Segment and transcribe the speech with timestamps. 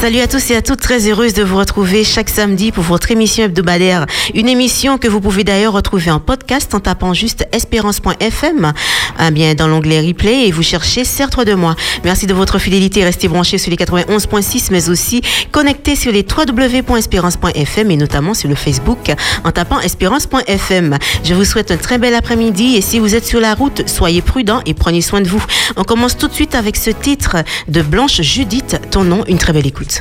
[0.00, 3.10] Salut à tous et à toutes, très heureuse de vous retrouver chaque samedi pour votre
[3.10, 4.04] émission hebdomadaire.
[4.34, 8.72] Une émission que vous pouvez d'ailleurs retrouver en podcast en tapant juste espérance.fm
[9.18, 11.74] eh bien dans l'onglet replay et vous cherchez Certes de moi.
[12.04, 17.90] Merci de votre fidélité, restez branchés sur les 91.6 mais aussi connectés sur les www.espérance.fm
[17.90, 19.12] et notamment sur le Facebook
[19.44, 20.98] en tapant espérance.fm.
[21.24, 24.20] Je vous souhaite un très bel après-midi et si vous êtes sur la route, soyez
[24.20, 25.42] prudents et prenez soin de vous.
[25.76, 27.38] On commence tout de suite avec ce titre
[27.68, 29.95] de Blanche Judith, ton nom, une très belle écoute.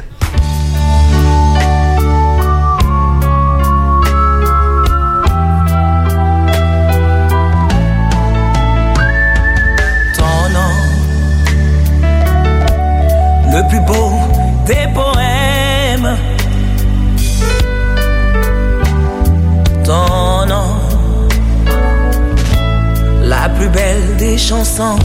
[24.35, 24.99] Des chansons.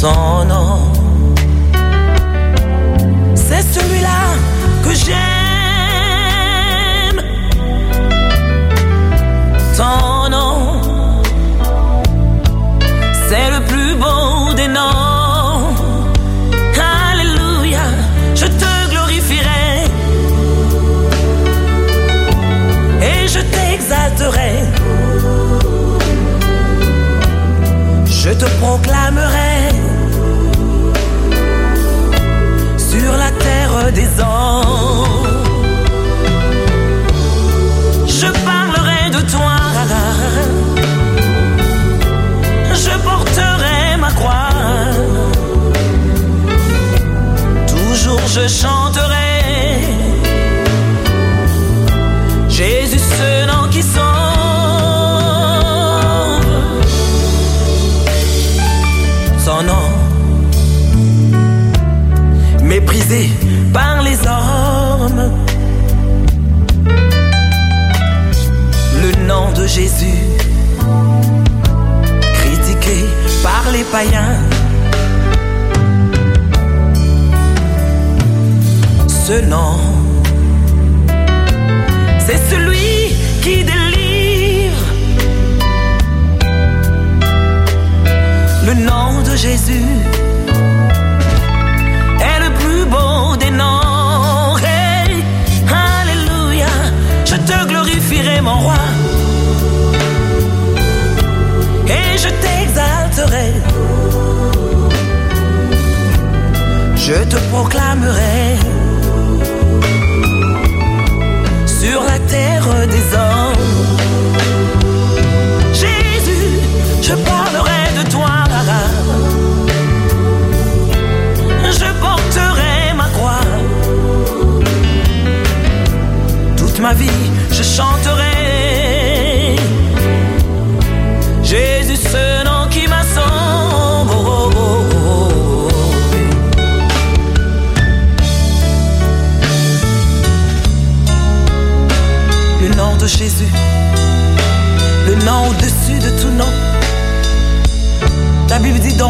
[0.00, 0.92] Ton nom,
[3.34, 4.20] c'est celui-là
[4.84, 5.18] que j'aime.
[9.76, 10.13] Ton
[23.34, 24.52] je t'exalterai.
[28.06, 29.56] Je te proclamerai
[32.78, 35.23] sur la terre des hommes.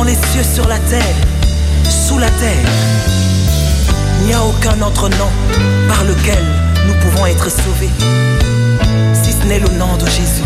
[0.04, 1.16] Les cieux, sur la terre,
[1.88, 2.69] sous la terre.
[4.20, 5.31] Il n'y a aucun autre nom
[5.88, 6.42] par lequel
[6.87, 7.91] nous pouvons être sauvés,
[9.22, 10.44] si ce n'est le nom de Jésus.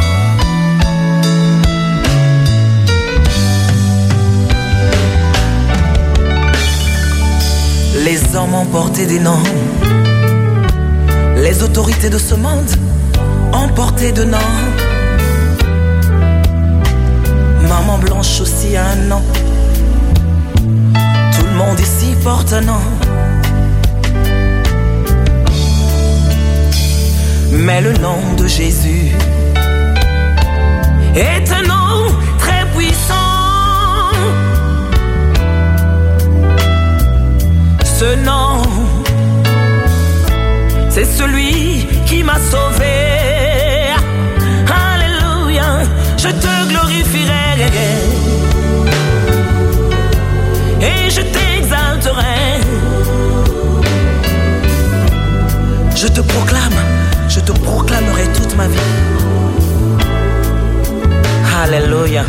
[8.04, 9.42] Les hommes ont porté des noms,
[11.36, 12.70] les autorités de ce monde
[13.52, 14.38] ont porté de noms.
[17.68, 19.22] Maman Blanche aussi a un nom.
[21.58, 21.80] Monde
[22.22, 22.84] porte un nom.
[27.50, 29.10] Mais le nom de Jésus
[31.16, 34.12] est un nom très puissant.
[37.83, 38.62] Ce nom,
[40.91, 42.98] c'est celui qui m'a sauvé.
[44.92, 45.80] Alléluia,
[46.16, 47.48] je te glorifierai
[50.80, 51.22] et je
[56.00, 56.80] je te proclame,
[57.28, 58.78] je te proclamerai toute ma vie.
[61.62, 62.24] Alléluia.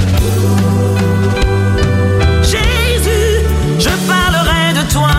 [2.42, 3.46] Jésus,
[3.78, 5.19] je parlerai de toi.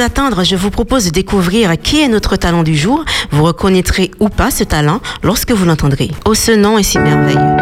[0.00, 3.04] attendre, je vous propose de découvrir qui est notre talent du jour.
[3.30, 6.10] Vous reconnaîtrez ou pas ce talent lorsque vous l'entendrez.
[6.24, 7.59] Oh, ce nom est si merveilleux.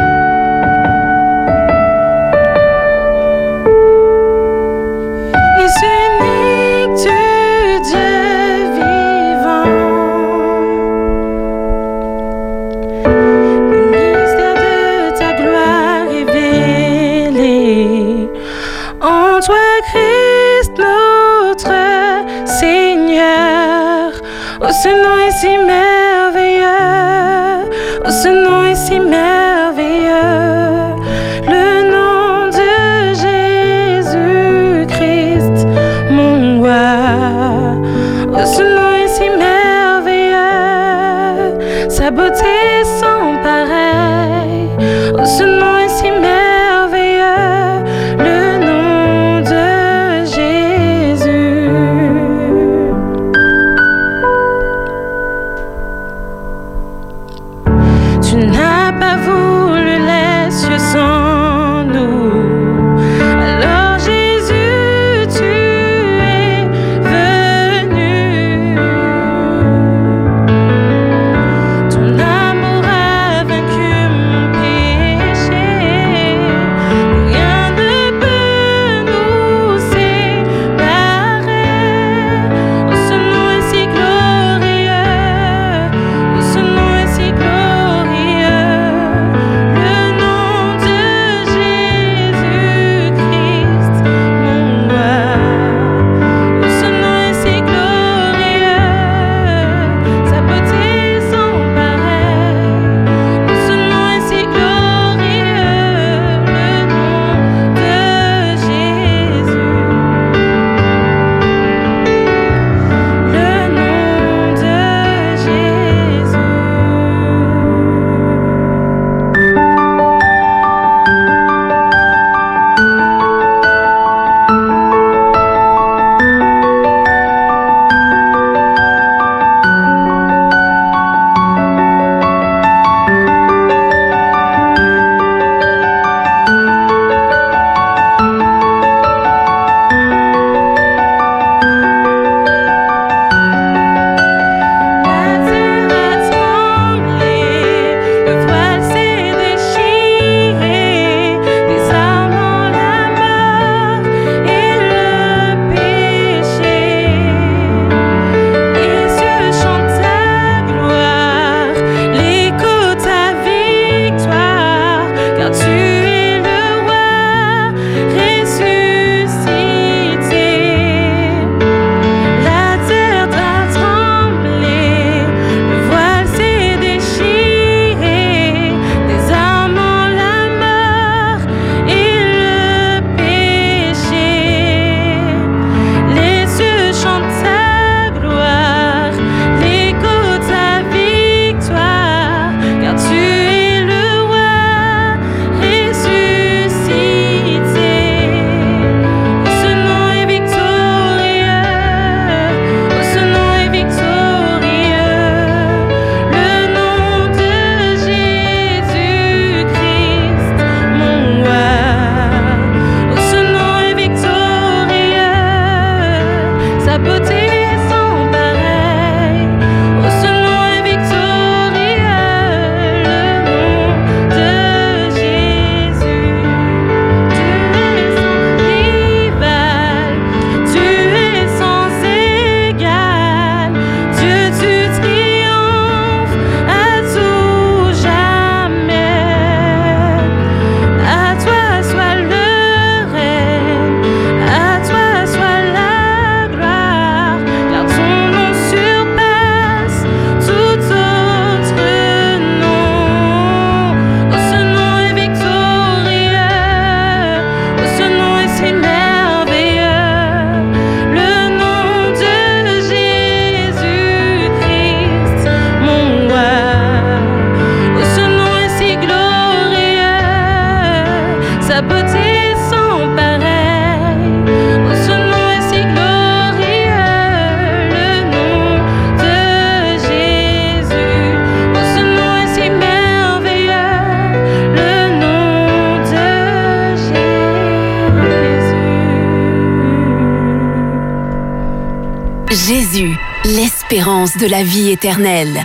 [294.38, 295.64] De la vie éternelle.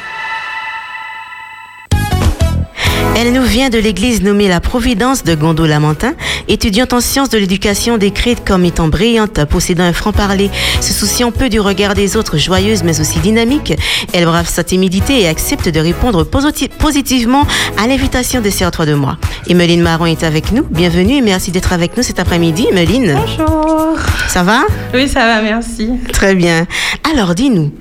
[3.15, 6.13] Elle nous vient de l'église nommée La Providence de Gondo-Lamentin,
[6.47, 10.49] étudiante en sciences de l'éducation décrite comme étant brillante, possédant un franc-parler,
[10.81, 13.73] se souciant peu du regard des autres, joyeuse mais aussi dynamique.
[14.11, 17.45] Elle brave sa timidité et accepte de répondre positivement
[17.77, 19.17] à l'invitation de ces trois de moi.
[19.47, 20.63] Emeline Marron est avec nous.
[20.63, 23.19] Bienvenue et merci d'être avec nous cet après-midi, Emeline.
[23.19, 23.99] Bonjour.
[24.27, 24.61] Ça va?
[24.93, 25.91] Oui, ça va, merci.
[26.11, 26.65] Très bien.
[27.13, 27.71] Alors, dis-nous,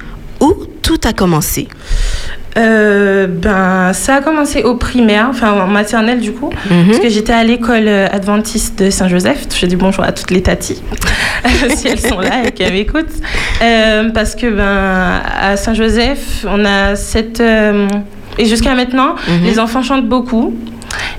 [1.07, 1.69] a commencé
[2.59, 6.87] euh, ben, ça a commencé au primaire, enfin en maternelle du coup, Mhm.
[6.89, 9.47] parce que j'étais à l'école euh, adventiste de Saint-Joseph.
[9.59, 10.83] Je dis bonjour à toutes les tatis,
[11.75, 13.07] si elles sont là et qu'elles m'écoutent.
[13.63, 17.41] Euh, parce que ben, à Saint-Joseph, on a cette.
[17.41, 17.89] euh,
[18.39, 19.45] et jusqu'à maintenant, Mhm.
[19.47, 20.55] les enfants chantent beaucoup.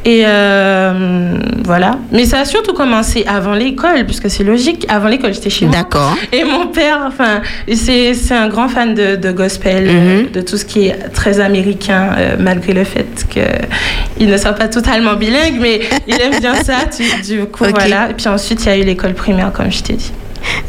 [0.05, 1.98] Et euh, voilà.
[2.12, 4.86] Mais ça a surtout commencé avant l'école, puisque c'est logique.
[4.89, 5.75] Avant l'école, j'étais chez moi.
[5.77, 6.15] D'accord.
[6.33, 7.41] Et mon père, enfin,
[7.74, 10.31] c'est un grand fan de, de gospel, Mhm.
[10.31, 14.67] de tout ce qui est très américain, euh, malgré le fait qu'il ne soit pas
[14.67, 16.79] totalement bilingue, mais il aime bien ça.
[17.25, 18.10] Du, du coup, voilà.
[18.10, 20.12] Et puis ensuite, il y a eu l'école primaire, comme je t'ai dit.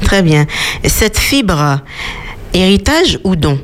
[0.04, 0.46] Très bien.
[0.84, 1.80] Cette fibre,
[2.52, 3.58] héritage ou don?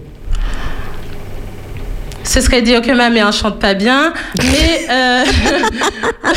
[2.22, 5.24] Ce serait dire que ma mère chante pas bien, mais euh,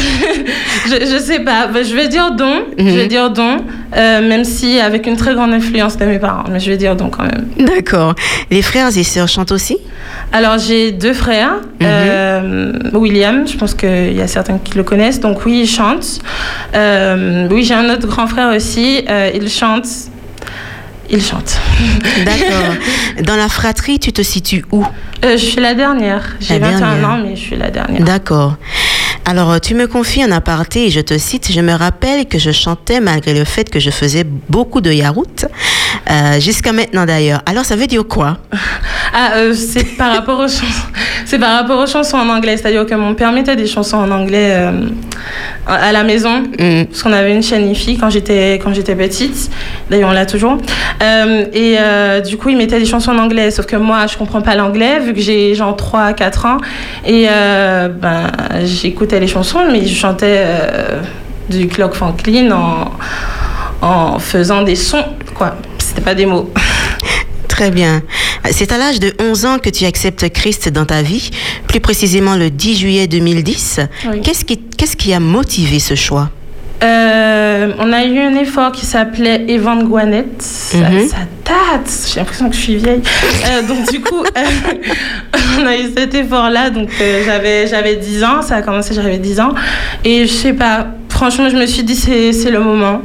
[0.87, 1.67] je, je sais pas.
[1.67, 3.07] Ben, Je vais dire don, je vais Mhm.
[3.07, 3.57] dire don,
[3.95, 6.95] euh, même si avec une très grande influence de mes parents, mais je vais dire
[6.95, 7.47] don quand même.
[7.59, 8.15] D'accord.
[8.49, 9.77] Les frères et sœurs chantent aussi?
[10.31, 15.19] Alors j'ai deux frères, euh, William, je pense qu'il y a certains qui le connaissent,
[15.19, 16.19] donc oui, il chante.
[17.51, 19.03] Oui, j'ai un autre grand frère aussi,
[19.35, 19.85] il chante.
[21.10, 21.60] Il chante.
[22.25, 22.75] D'accord.
[23.24, 24.83] Dans la fratrie, tu te situes où?
[25.25, 26.36] Euh, je suis la dernière.
[26.39, 27.10] J'ai La 21 dernière.
[27.10, 28.01] ans, mais je suis la dernière.
[28.03, 28.55] D'accord.
[29.25, 32.51] Alors, tu me confies en aparté et je te cite, je me rappelle que je
[32.51, 35.46] chantais malgré le fait que je faisais beaucoup de yaourt,
[36.12, 37.42] euh, jusqu'à maintenant d'ailleurs.
[37.46, 38.38] Alors, ça veut dire quoi?
[39.13, 40.88] Ah, euh, c'est par rapport aux chansons.
[41.25, 42.58] C'est par rapport aux chansons en anglais.
[42.58, 44.72] C'est-à-dire que mon père mettait des chansons en anglais euh,
[45.68, 46.42] à la maison.
[46.60, 49.50] Hmm, Parce qu'on avait une chaîne IFI quand j'étais quand j'étais petite.
[49.89, 50.58] D'ailleurs, on l'a toujours.
[51.53, 51.77] Et
[52.25, 53.51] du coup, il mettait des chansons en anglais.
[53.51, 56.58] Sauf que moi, je comprends pas l'anglais vu que j'ai genre 3 à 4 ans.
[57.06, 58.32] Et ben,
[58.63, 61.01] j'écoutais les chansons, mais je chantais euh,
[61.50, 62.91] du Clock Franklin en,
[63.82, 65.05] en faisant des sons.
[65.36, 65.55] Quoi.
[65.77, 66.51] C'était pas des mots.
[67.48, 68.01] Très bien.
[68.51, 71.29] C'est à l'âge de 11 ans que tu acceptes Christ dans ta vie,
[71.67, 73.79] plus précisément le 10 juillet 2010.
[74.10, 74.22] Oui.
[74.22, 76.29] Qu'est-ce qui, qu'est-ce qui a motivé ce choix?
[76.84, 79.88] Euh, on a eu un effort qui s'appelait Evan.
[80.39, 83.01] Ça, ça J'ai l'impression que je suis vieille.
[83.47, 84.41] Euh, donc du coup, euh,
[85.59, 86.69] on a eu cet effort-là.
[86.69, 88.41] Donc euh, j'avais j'avais 10 ans.
[88.41, 89.53] Ça a commencé, j'avais 10 ans.
[90.05, 90.88] Et je sais pas.
[91.09, 93.01] Franchement, je me suis dit c'est c'est le moment.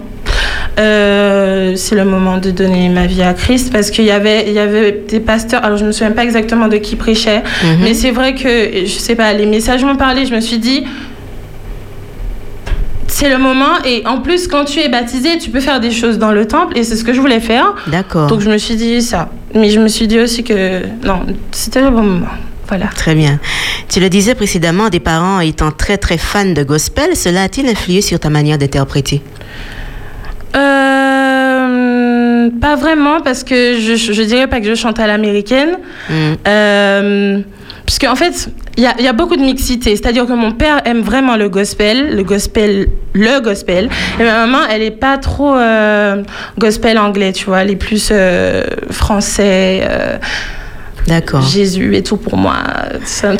[0.78, 4.52] Euh, c'est le moment de donner ma vie à Christ parce qu'il y avait, il
[4.52, 7.78] y avait des pasteurs, alors je me souviens pas exactement de qui prêchait, Mhm.
[7.82, 10.84] mais c'est vrai que, je sais pas, les messages m'ont parlé, je me suis dit,
[13.18, 13.82] c'est le moment.
[13.84, 16.78] Et en plus, quand tu es baptisé, tu peux faire des choses dans le temple.
[16.78, 17.74] Et c'est ce que je voulais faire.
[17.88, 18.28] D'accord.
[18.28, 19.28] Donc je me suis dit ça.
[19.56, 22.28] Mais je me suis dit aussi que non, c'était le bon moment.
[22.68, 22.86] Voilà.
[22.94, 23.40] Très bien.
[23.88, 28.02] Tu le disais précédemment, des parents étant très très fans de gospel, cela a-t-il influé
[28.02, 29.20] sur ta manière d'interpréter?
[30.54, 35.78] Euh, pas vraiment, parce que je, je dirais pas que je chante à l'américaine.
[36.08, 36.34] Hmm.
[36.46, 37.40] Euh,
[38.08, 39.96] en fait, il y a, il y a beaucoup de mixité.
[39.96, 43.88] C'est-à-dire que mon père aime vraiment le gospel, le gospel, le gospel.
[44.20, 46.22] Et ma maman, elle est pas trop euh,
[46.58, 47.62] gospel anglais, tu vois.
[47.62, 49.80] Elle est plus euh, français.
[49.88, 50.18] euh,
[51.06, 51.40] D'accord.
[51.40, 52.56] Jésus et tout pour moi.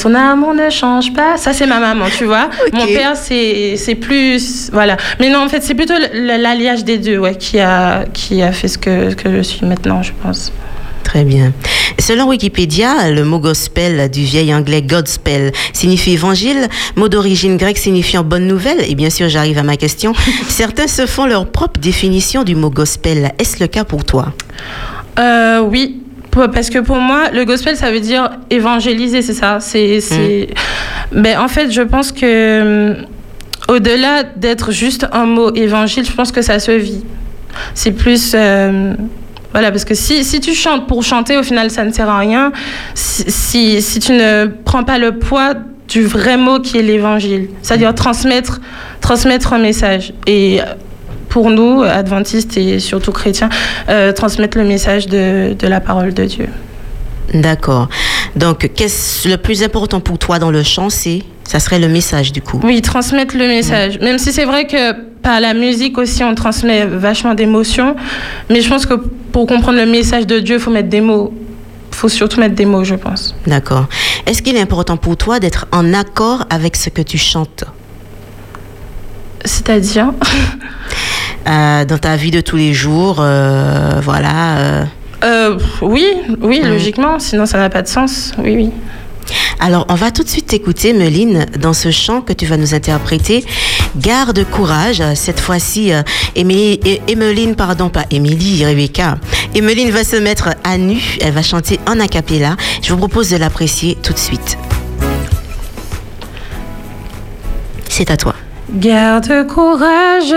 [0.00, 1.37] Ton amour ne change pas.
[1.37, 2.49] Ça, c'est ma maman, tu vois.
[2.73, 4.71] Mon père, c'est plus.
[4.73, 4.97] Voilà.
[5.21, 8.69] Mais non, en fait, c'est plutôt l'alliage des deux ouais, qui, a, qui a fait
[8.69, 10.50] ce que, que je suis maintenant, je pense.
[11.09, 11.55] Très bien.
[11.99, 18.23] Selon Wikipédia, le mot gospel du vieil anglais Godspell signifie évangile, mot d'origine grecque signifiant
[18.23, 18.83] bonne nouvelle.
[18.87, 20.12] Et bien sûr, j'arrive à ma question.
[20.49, 23.33] Certains se font leur propre définition du mot gospel.
[23.38, 24.35] Est-ce le cas pour toi?
[25.19, 26.03] Euh, oui.
[26.31, 29.61] Parce que pour moi, le gospel, ça veut dire évangéliser, c'est ça?
[29.61, 30.49] C'est.
[31.11, 33.07] Ben, en fait, je pense que hum,
[33.69, 37.03] au-delà d'être juste un mot évangile, je pense que ça se vit.
[37.73, 38.33] C'est plus.
[38.35, 38.93] euh,
[39.52, 42.19] voilà, parce que si, si tu chantes pour chanter, au final, ça ne sert à
[42.19, 42.52] rien.
[42.95, 45.55] Si, si, tu ne prends pas le poids
[45.88, 48.61] du vrai mot qui est l'évangile, c'est-à-dire transmettre,
[49.00, 50.12] transmettre un message.
[50.26, 50.61] Et
[51.31, 53.49] pour nous, adventistes et surtout chrétiens,
[53.88, 56.49] euh, transmettre le message de, de la parole de Dieu.
[57.33, 57.88] D'accord.
[58.37, 61.23] Donc, qu'est-ce le plus important pour toi dans le chant, c'est?
[61.49, 62.61] Ça serait le message du coup.
[62.62, 63.99] Oui, transmettre le message.
[64.00, 67.97] Même si c'est vrai que par la musique aussi, on transmet vachement d'émotions.
[68.50, 68.92] Mais je pense que
[69.33, 71.33] pour comprendre le message de Dieu, il faut mettre des mots.
[71.90, 73.35] Il faut surtout mettre des mots, je pense.
[73.46, 73.87] D'accord.
[74.27, 77.64] Est-ce qu'il est important pour toi d'être en accord avec ce que tu chantes?
[79.46, 80.12] C'est-à-dire?
[81.46, 84.85] Euh, dans ta vie de tous les jours, euh, voilà.
[85.23, 85.59] euh.
[85.81, 86.05] Oui,
[86.42, 87.18] oui, logiquement.
[87.18, 88.33] Sinon, ça n'a pas de sens.
[88.37, 88.70] Oui, oui.
[89.61, 92.75] Alors, on va tout de suite t'écouter, Meline, dans ce chant que tu vas nous
[92.75, 93.45] interpréter.
[93.97, 95.03] Garde courage.
[95.14, 96.03] Cette fois-ci, euh,
[96.37, 99.19] Émilie- Emeline, pardon, pas Émilie, Rebecca.
[99.55, 101.01] Emeline va se mettre à nu.
[101.21, 102.57] Elle va chanter en a cappella.
[102.83, 104.59] Je vous propose de l'apprécier tout de suite.
[107.88, 108.35] C'est à toi.
[108.71, 110.31] Garde courage,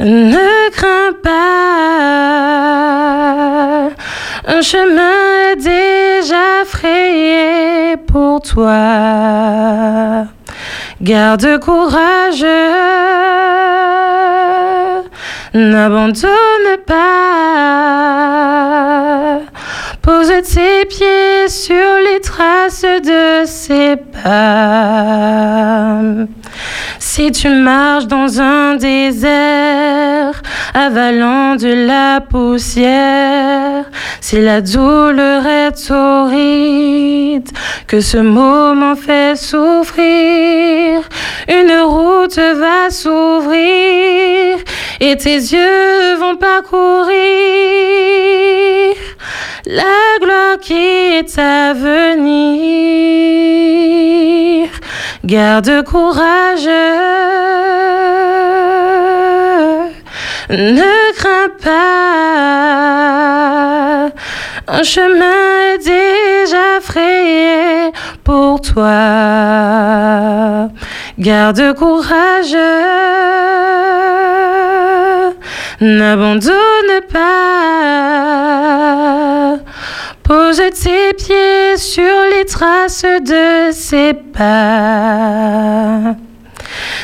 [0.00, 1.30] ne crains pas,
[4.48, 5.25] un chemin
[5.58, 10.26] déjà frayé pour toi.
[11.00, 12.46] Garde courage,
[15.54, 18.16] n'abandonne pas.
[20.02, 21.74] Pose tes pieds sur
[22.06, 25.98] les traces de ses pas.
[26.98, 30.42] Si tu marches dans un désert,
[30.76, 33.86] avalant de la poussière,
[34.20, 37.50] si la douleur est horrible,
[37.86, 41.00] que ce moment fait souffrir,
[41.48, 44.58] une route va s'ouvrir
[45.00, 47.16] et tes yeux vont parcourir
[49.64, 53.06] la gloire qui est à venir.
[55.24, 56.68] Garde courage,
[60.50, 62.66] ne crains pas.
[64.68, 67.92] Un chemin déjà frayé
[68.24, 68.90] pour toi.
[71.18, 72.56] Garde courage,
[75.80, 77.26] n'abandonne pas.
[80.22, 86.16] Pose tes pieds sur les traces de ses pas.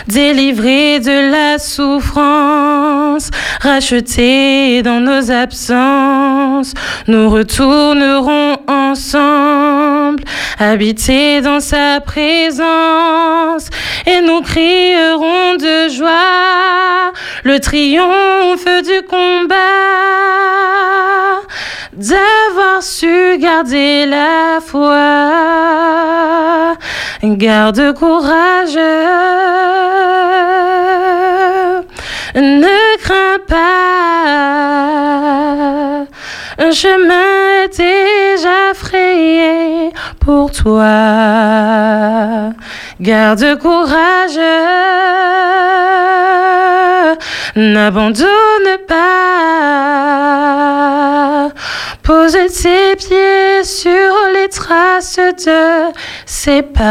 [0.09, 6.75] Délivré de la souffrance, racheté dans nos absences,
[7.07, 10.25] nous retournerons ensemble,
[10.59, 13.69] habités dans sa présence,
[14.07, 17.13] et nous crierons de joie
[17.45, 19.57] le triomphe du combat
[21.93, 24.93] d'avoir su garder la foi.
[27.25, 28.75] Garde courage,
[32.35, 33.59] ne crains pas.
[36.59, 42.51] Un chemin est déjà frayé pour toi.
[43.01, 44.41] Garde courage,
[47.55, 49.03] n'abandonne pas.
[52.03, 55.93] Pose tes pieds sur les traces de
[56.27, 56.83] ses pas.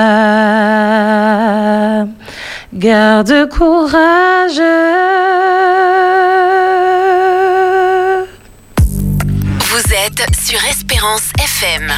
[2.74, 4.62] Garde courage.
[9.60, 11.91] Vous êtes sur Espérance FM.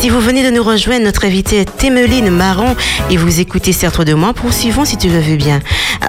[0.00, 2.76] Si vous venez de nous rejoindre, notre invité est Témeline Marron
[3.10, 4.32] et vous écoutez Certes de moi.
[4.32, 5.60] Poursuivons si tu le veux bien.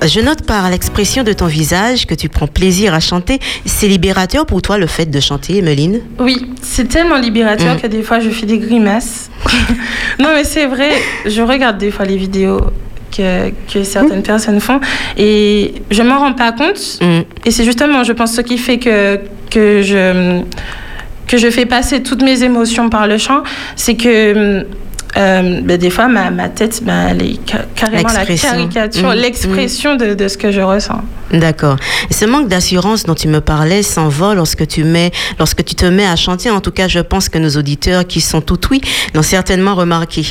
[0.05, 3.39] Je note par l'expression de ton visage que tu prends plaisir à chanter.
[3.65, 6.01] C'est libérateur pour toi le fait de chanter, Emeline?
[6.19, 7.81] Oui, c'est tellement libérateur Mm.
[7.81, 9.29] que des fois je fais des grimaces.
[10.19, 10.91] non, mais c'est vrai,
[11.25, 12.61] je regarde des fois les vidéos
[13.15, 14.79] que, que certaines personnes font
[15.17, 16.99] et je m'en rends pas compte.
[17.01, 17.21] Mm.
[17.45, 20.41] Et c'est justement, je pense, ce qui fait que, que je
[21.29, 23.43] que je fais passer toutes mes émotions par le chant,
[23.75, 24.65] c'est que
[25.17, 29.13] euh, ben, des fois ma, ma tête, ben, elle est ca- carrément la caricature, Mm,
[29.13, 31.01] l'expression de, de ce que je ressens.
[31.31, 31.77] D'accord.
[32.11, 36.05] Ce manque d'assurance dont tu me parlais s'envole lorsque tu mets, lorsque tu te mets
[36.05, 36.51] à chanter.
[36.51, 38.81] En tout cas, je pense que nos auditeurs qui sont tout oui
[39.15, 40.23] l'ont certainement remarqué.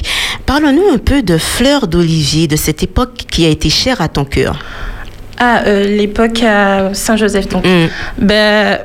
[0.46, 4.24] Parle-nous un peu de Fleur d'Olivier, de cette époque qui a été chère à ton
[4.24, 4.58] cœur.
[5.40, 7.64] Ah, euh, l'époque à Saint-Joseph, donc.
[7.66, 7.88] Mm.
[8.18, 8.78] Ben,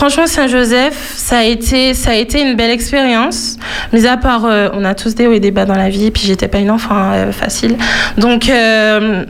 [0.00, 3.58] franchement, Saint-Joseph, ça a été, ça a été une belle expérience.
[3.92, 6.10] Mais à part, euh, on a tous des hauts et des bas dans la vie,
[6.10, 7.76] puis j'étais pas une enfant euh, facile.
[8.16, 9.26] Donc, euh,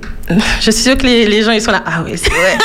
[0.61, 1.83] je suis sûre que les, les gens ils sont là.
[1.87, 2.59] Ah oui, c'est vrai.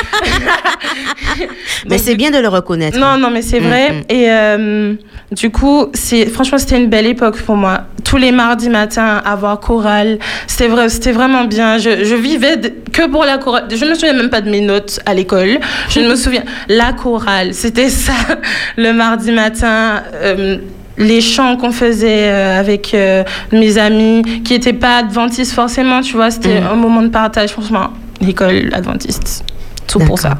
[1.89, 2.97] mais c'est bien de le reconnaître.
[2.97, 3.91] Non, non, mais c'est vrai.
[3.91, 4.03] Mm, mm.
[4.09, 4.93] Et euh,
[5.31, 5.87] du coup,
[6.33, 7.81] franchement, c'était une belle époque pour moi.
[8.03, 11.77] Tous les mardis matins, avoir chorale, c'était vrai, c'était vraiment bien.
[11.77, 13.65] Je, je vivais de- que pour la chorale.
[13.71, 15.59] Je me souviens même pas de mes notes à l'école.
[15.89, 16.43] Je ne me souviens.
[16.69, 18.13] La chorale, c'était ça.
[18.77, 20.03] Le mardi matin.
[20.13, 20.57] euh,
[20.97, 26.13] les chants qu'on faisait euh, avec euh, mes amis qui n'étaient pas adventistes forcément, tu
[26.15, 26.67] vois, c'était Mhm.
[26.67, 27.89] un moment de partage, franchement.
[28.21, 29.43] L'école adventiste,
[29.87, 30.37] tout pour ça.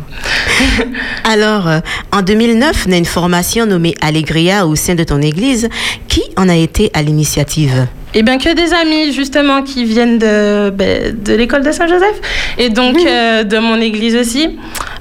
[1.26, 1.80] Alors, euh,
[2.12, 5.68] en 2009, naît une formation nommée Allegria au sein de ton église.
[6.08, 7.88] Qui en a été à l'initiative?
[8.18, 12.22] Eh bien, que des amis, justement, qui viennent de, ben, de l'école de Saint-Joseph
[12.58, 14.58] et donc euh, de mon église aussi.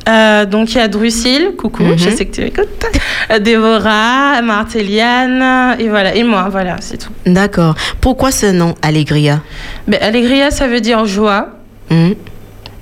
[0.09, 1.97] Euh, donc, il y a Drusille, coucou, Mhm.
[1.97, 2.85] je sais que tu écoutes.
[3.31, 7.11] Euh, Déborah, Martéliane, et voilà, et moi, voilà, c'est tout.
[7.25, 7.75] D'accord.
[8.01, 9.41] Pourquoi ce nom Allegria?
[9.89, 11.51] Ben, Allegria, ça veut dire joie.
[11.91, 12.13] Hmm,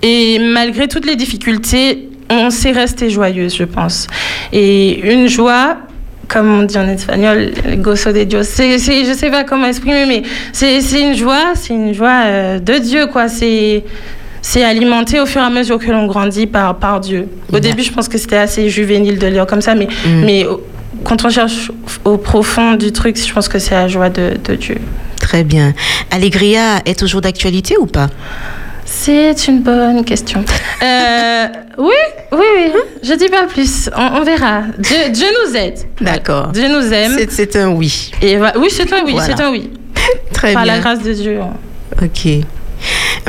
[0.03, 4.07] Et malgré toutes les difficultés, on s'est resté joyeuse, je pense.
[4.53, 5.77] Et une joie,
[6.33, 8.45] comme on dit en espagnol, gozo de Dios.
[8.45, 12.23] C'est, c'est, je sais pas comment exprimer, mais c'est, c'est une joie, c'est une joie
[12.25, 13.29] euh, de Dieu, quoi.
[13.29, 13.85] C'est,
[14.41, 17.29] c'est alimenté au fur et à mesure que l'on grandit par, par Dieu.
[17.51, 17.61] Au Ouais.
[17.61, 20.25] début, je pense que c'était assez juvénile de lire comme ça, mais, Mm.
[20.25, 20.47] mais
[21.05, 21.71] quand on cherche
[22.05, 24.77] au profond du truc, je pense que c'est la joie de, de Dieu.
[25.21, 25.73] Très bien.
[26.11, 28.09] Allegria est toujours d'actualité ou pas?
[28.85, 30.45] C'est une bonne question.
[30.83, 31.47] Euh,
[31.79, 31.95] oui,
[32.33, 32.71] oui, oui.
[33.03, 33.89] Je dis pas plus.
[33.97, 34.63] On, on verra.
[34.79, 35.79] Dieu, Dieu nous aide.
[36.01, 36.49] D'accord.
[36.49, 37.17] Dieu nous aime.
[37.29, 38.11] C'est- un oui.
[38.21, 39.13] Et va- oui, c'est un oui.
[39.13, 39.37] Voilà.
[39.37, 39.71] C'est un oui.
[40.33, 40.75] Très Par bien.
[40.75, 41.39] la grâce de Dieu.
[42.03, 42.29] Ok.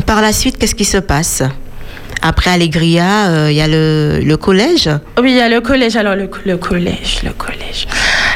[0.05, 1.43] Par la suite, qu'est-ce qui se passe?
[2.21, 4.89] Après Allegria, euh, il y a le, le collège?
[5.21, 5.95] Oui, il y a le collège.
[5.97, 7.85] Alors, le, le collège, le collège.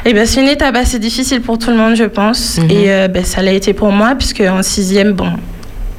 [0.06, 2.58] Eh bien, c'est une étape assez difficile pour tout le monde, je pense.
[2.58, 2.69] Mhm.
[2.71, 5.32] Et euh, ben, ça l'a été pour moi, puisque en sixième, bon,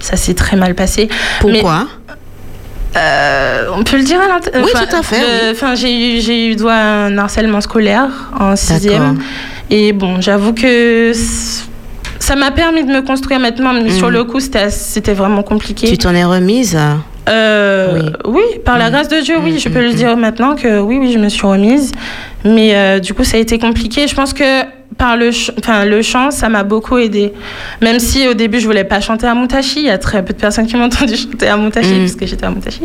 [0.00, 1.08] ça s'est très mal passé.
[1.40, 1.86] Pourquoi
[2.96, 5.48] Euh, on peut le dire à l'antenne Oui, tout à fait, oui.
[5.52, 6.16] Enfin, j'ai
[6.48, 8.08] eu, eu droit à un harcèlement scolaire
[8.38, 9.18] en sixième.
[9.70, 11.12] Et bon, j'avoue que
[12.18, 14.12] ça m'a permis de me construire maintenant, mais sur Mhm.
[14.14, 15.86] le coup, c'était, vraiment compliqué.
[15.88, 16.78] Tu t'en es remise
[17.28, 18.32] Euh, Oui.
[18.36, 18.58] oui.
[18.64, 18.92] par la Mhm.
[18.92, 21.28] grâce de Dieu, oui, Mhm, je peux le dire maintenant que oui, oui, je me
[21.28, 21.92] suis remise.
[22.44, 24.08] Mais euh, du coup, ça a été compliqué.
[24.08, 24.62] Je pense que
[24.98, 27.32] par le, ch- enfin, le chant, ça m'a beaucoup aidé.
[27.80, 29.78] Même si au début, je voulais pas chanter à Montachi.
[29.80, 31.98] Il y a très peu de personnes qui m'ont entendu chanter à Montachi, Mhm.
[32.00, 32.82] puisque j'étais à Montachi.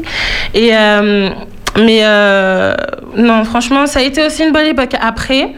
[0.54, 1.30] Et, euh,
[1.76, 2.76] mais euh,
[3.17, 4.93] non, franchement, ça a été aussi une bonne époque.
[5.02, 5.54] Après,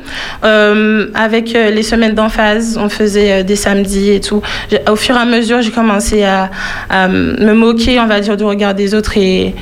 [0.45, 4.41] euh, avec les semaines d'emphase, on faisait des samedis et tout.
[4.89, 6.49] Au fur et à mesure, j'ai commencé à,
[6.89, 9.53] à me moquer, on va dire, du regard des autres et,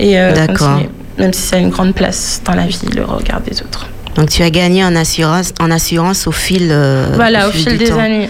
[0.00, 0.16] et.
[1.18, 3.86] Même si ça a une grande place dans la vie, le regard des autres.
[4.20, 7.86] Donc tu as gagné en assurance, en assurance au fil, euh, voilà, au fil des
[7.86, 7.98] temps.
[7.98, 8.28] années.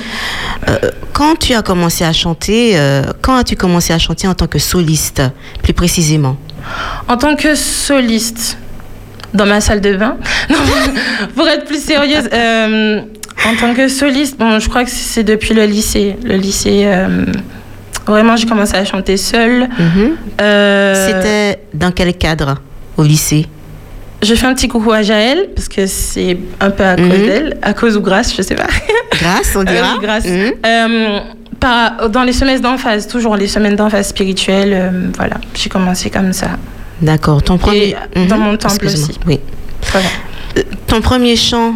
[0.69, 0.77] Euh,
[1.13, 4.61] quand tu as commencé à chanter, euh, quand as-tu commencé à chanter en tant que
[4.61, 5.21] soliste,
[5.65, 6.37] plus précisément?
[7.09, 8.57] En tant que soliste,
[9.35, 10.17] dans ma salle de bain,
[10.49, 10.57] non,
[11.35, 13.01] pour être plus sérieuse, euh,
[13.45, 16.15] en tant que soliste, bon, je crois que c'est depuis le lycée.
[16.23, 16.89] Le lycée,
[18.07, 19.69] vraiment, j'ai commencé à chanter seule.
[19.77, 20.17] Mhm.
[20.41, 22.59] Euh, C'était dans quel cadre
[22.97, 23.49] au lycée?
[24.23, 27.27] Je fais un petit coucou à Jaël, parce que c'est un peu à cause Mhm.
[27.27, 28.67] d'elle, à cause ou grâce, je sais pas.
[29.19, 29.95] Grâce, on Euh, dira.
[29.95, 30.27] oui, grâce.
[30.27, 30.53] Mhm.
[30.67, 31.19] Euh,
[31.59, 36.33] par- dans les semaines d'emphase, toujours les semaines d'emphase spirituelle, euh, voilà, j'ai commencé comme
[36.35, 36.49] ça.
[37.01, 37.43] D'accord.
[37.43, 37.97] Ton premier.
[38.15, 38.43] Et dans Mhm.
[38.45, 39.19] mon temple aussi.
[39.27, 39.41] Oui.
[39.91, 40.07] Voilà.
[40.59, 41.73] Euh, Ton premier chant,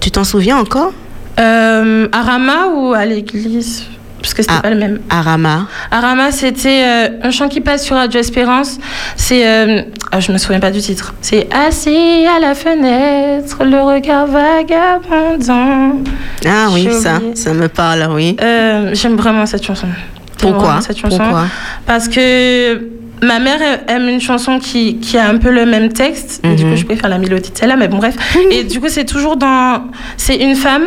[0.00, 0.92] tu t'en souviens encore?
[1.36, 3.84] À Rama ou à l'église?
[4.26, 4.62] Parce que c'était Ah.
[4.62, 4.98] pas le même.
[5.08, 5.68] Arama.
[5.92, 8.76] À Rama, c'était euh, un chant qui passe sur Radio Espérance.
[9.14, 9.46] C'est.
[9.46, 11.14] euh, ah, je me souviens pas du titre.
[11.20, 16.00] C'est Assis à la fenêtre, le regard vagabondant.
[16.44, 18.36] Ah oui, ça, ça me parle, oui.
[18.42, 19.86] Euh, J'aime vraiment cette chanson.
[20.38, 20.80] Pourquoi?
[20.80, 21.18] cette chanson.
[21.18, 21.44] Pourquoi?
[21.86, 22.80] Parce que
[23.22, 26.44] ma mère aime une chanson qui, qui a un peu le même texte.
[26.44, 26.70] Du Mhm.
[26.72, 28.16] coup, je préfère la mélodie de celle-là, mais bon, bref.
[28.50, 29.84] Et du coup, c'est toujours dans.
[30.16, 30.82] C'est une femme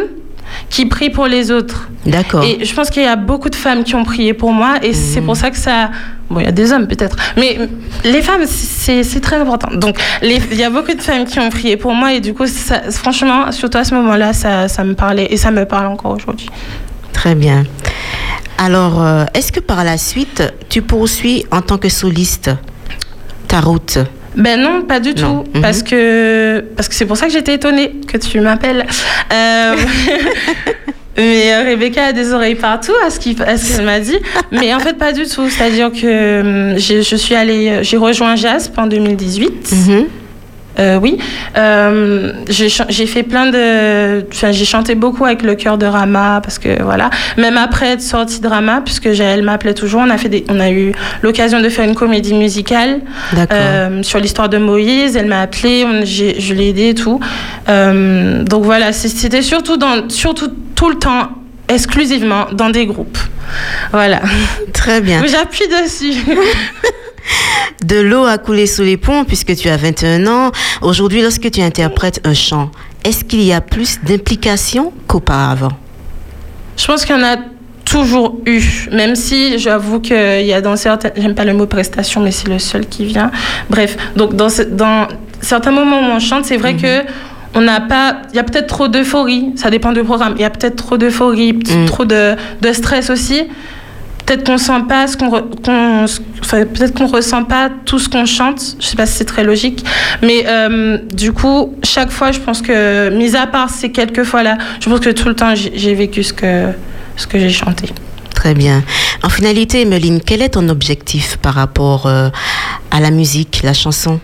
[0.69, 1.89] qui prie pour les autres.
[2.05, 2.43] D'accord.
[2.43, 4.75] Et je pense qu'il y a beaucoup de femmes qui ont prié pour moi.
[4.83, 5.89] Et c'est pour ça que ça.
[6.29, 7.15] Bon, il y a des hommes peut-être.
[7.37, 7.57] Mais
[8.03, 9.69] les femmes, c'est très important.
[9.73, 12.13] Donc, il y a beaucoup de femmes qui ont prié pour moi.
[12.13, 15.27] Et du coup, ça, franchement, surtout à ce moment-là, ça, ça me parlait.
[15.31, 16.49] Et ça me parle encore aujourd'hui.
[17.13, 17.63] Très bien.
[18.57, 22.51] Alors, euh, est-ce que par la suite, tu poursuis en tant que soliste
[23.47, 23.99] ta route?
[24.35, 25.43] Ben non, pas du Non.
[25.43, 25.51] tout.
[25.55, 25.61] Mhm.
[25.61, 28.85] Parce que parce que c'est pour ça que j'étais étonnée que tu m'appelles.
[29.33, 29.75] Euh,
[31.17, 34.17] mais euh, Rebecca a des oreilles partout à ce qu'elle m'a dit.
[34.51, 35.49] Mais en fait, pas du tout.
[35.49, 36.41] C'est-à-dire que
[36.73, 39.71] hum, j'ai- je suis allée, j'ai rejoint JASP en 2018.
[39.71, 40.05] Mhm.
[40.79, 41.17] Euh, oui,
[41.57, 44.25] euh, j'ai fait plein de.
[44.31, 47.09] Enfin, j'ai chanté beaucoup avec le chœur de Rama parce que voilà.
[47.37, 50.59] Même après être sortie de Rama, puisque Jaël m'appelait toujours, on a fait des, on
[50.59, 53.01] a eu l'occasion de faire une comédie musicale
[53.51, 55.17] euh, sur l'histoire de Moïse.
[55.17, 57.19] Elle m'a appelée, on- je l'ai aidée et tout.
[57.67, 61.29] Donc voilà, c'était surtout dans, surtout tout le temps,
[61.67, 63.17] exclusivement dans des groupes.
[63.91, 64.21] Voilà.
[64.73, 65.21] Très bien.
[65.27, 66.13] J'appuie dessus.
[67.83, 70.51] De l'eau a coulé sous les ponts puisque tu as 21 ans.
[70.81, 72.71] Aujourd'hui, lorsque tu interprètes un chant,
[73.05, 75.71] est-ce qu'il y a plus d'implication qu'auparavant?
[76.77, 77.37] Je pense qu'il y en a
[77.85, 78.61] toujours eu,
[78.91, 82.47] même si j'avoue qu'il y a dans certains, j'aime pas le mot prestation, mais c'est
[82.47, 83.31] le seul qui vient.
[83.69, 85.07] Bref, donc dans, ce- dans
[85.41, 87.01] certains moments où on chante, c'est vrai que
[87.55, 90.45] on n'a pas, il y a peut-être trop d'euphorie, ça dépend du programme, il y
[90.45, 91.85] a peut-être trop d'euphorie, Mhm.
[91.87, 93.43] trop de, de stress aussi.
[94.29, 95.07] Peut-être qu'on sent pas
[96.51, 98.61] peut-être qu'on ressent pas tout ce qu'on chante.
[98.79, 99.83] Je sais pas si c'est très logique,
[100.21, 104.59] mais euh, du coup, chaque fois, je pense que, mis à part ces quelques fois-là,
[104.81, 106.67] je pense que tout le temps, j'ai j'ai vécu ce que
[107.15, 107.89] ce que j'ai chanté.
[108.35, 108.83] Très bien.
[109.23, 112.29] En finalité, Emeline, quel est ton objectif par rapport euh,
[112.91, 114.19] à la musique, la chanson?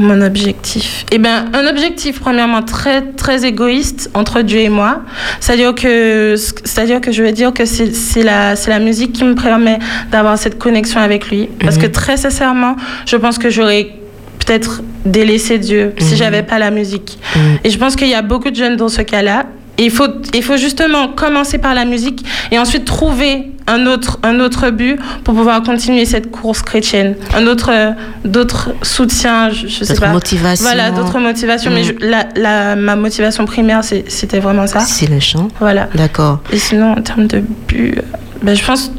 [0.00, 1.04] Mon objectif.
[1.12, 5.02] Eh bien, un objectif, premièrement, très, très égoïste entre Dieu et moi.
[5.40, 9.34] C'est-à-dire que, c'est-à-dire que je veux dire que c'est, la, c'est la musique qui me
[9.34, 9.78] permet
[10.10, 11.48] d'avoir cette connexion avec lui.
[11.60, 13.90] Parce que très sincèrement, je pense que j'aurais
[14.38, 16.16] peut-être délaissé Dieu si Mhm.
[16.16, 17.18] j'avais pas la musique.
[17.36, 17.58] Mhm.
[17.64, 19.44] Et je pense qu'il y a beaucoup de jeunes dans ce cas-là.
[19.82, 24.40] Il faut, il faut justement commencer par la musique et ensuite trouver un autre, un
[24.40, 27.14] autre but pour pouvoir continuer cette course chrétienne.
[27.36, 27.92] Un autre, euh,
[28.24, 30.12] d'autres soutiens, je, je sais D'autres pas.
[30.12, 31.70] motivations Voilà, d'autres motivations.
[31.70, 31.84] Mais Mm.
[32.00, 34.80] je- la, la- ma motivation primaire, c'était vraiment ça.
[34.80, 35.48] C'est le chant.
[35.60, 35.88] Voilà.
[35.94, 36.40] D'accord.
[36.52, 38.02] Et sinon, en termes de but, euh,
[38.42, 38.90] ben, je pense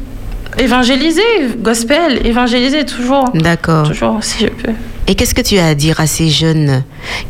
[0.58, 1.22] évangéliser,
[1.58, 3.24] gospel, évangéliser toujours.
[3.34, 3.88] D'accord.
[3.88, 4.72] Toujours, si je peux.
[5.06, 6.84] Et qu'est-ce que tu as à dire à ces jeunes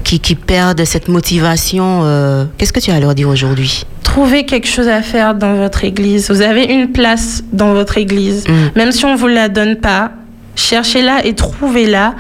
[0.04, 3.84] qui, qui perdent cette motivation euh, Qu'est-ce que tu as à leur dire aujourd'hui?
[4.02, 6.30] Trouvez quelque chose à faire dans votre église.
[6.30, 8.46] Vous avez une place dans votre église.
[8.46, 8.52] Mm.
[8.76, 10.12] Même si on ne vous la donne pas,
[10.54, 12.14] cherchez-la et trouvez-la.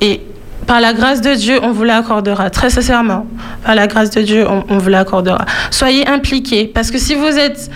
[0.00, 0.22] Et
[0.66, 2.48] par la grâce de Dieu, on vous l'accordera.
[2.48, 3.26] Très sincèrement,
[3.64, 5.44] par la grâce de Dieu, on, on vous l'accordera.
[5.70, 6.66] Soyez impliqués.
[6.66, 7.70] Parce que si vous êtes...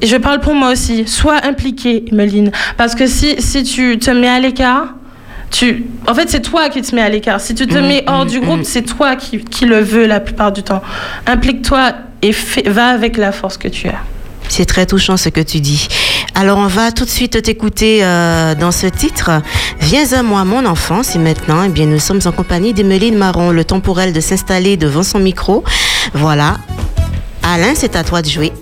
[0.00, 1.06] Et je parle pour moi aussi.
[1.06, 2.50] Sois impliqué, Emeline.
[2.78, 4.94] Parce que si, si tu te mets à l'écart,
[5.52, 5.84] tu...
[6.08, 7.40] En fait, c'est toi qui te mets à l'écart.
[7.40, 8.64] Si tu te Mm, mets hors du groupe, mm.
[8.64, 10.82] c'est toi qui, qui le veux la plupart du temps.
[11.26, 14.00] Implique-toi et fais- va avec la force que tu as.
[14.48, 15.88] C'est très touchant ce que tu dis.
[16.34, 19.30] Alors on va tout de suite t'écouter euh, dans ce titre.
[19.80, 23.50] Viens à moi mon enfance et maintenant eh bien nous sommes en compagnie d'Emeline Marron,
[23.50, 25.62] le temps pour elle de s'installer devant son micro.
[26.12, 26.58] Voilà.
[27.42, 28.52] Alain, c'est à toi de jouer.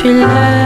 [0.00, 0.59] Suis là.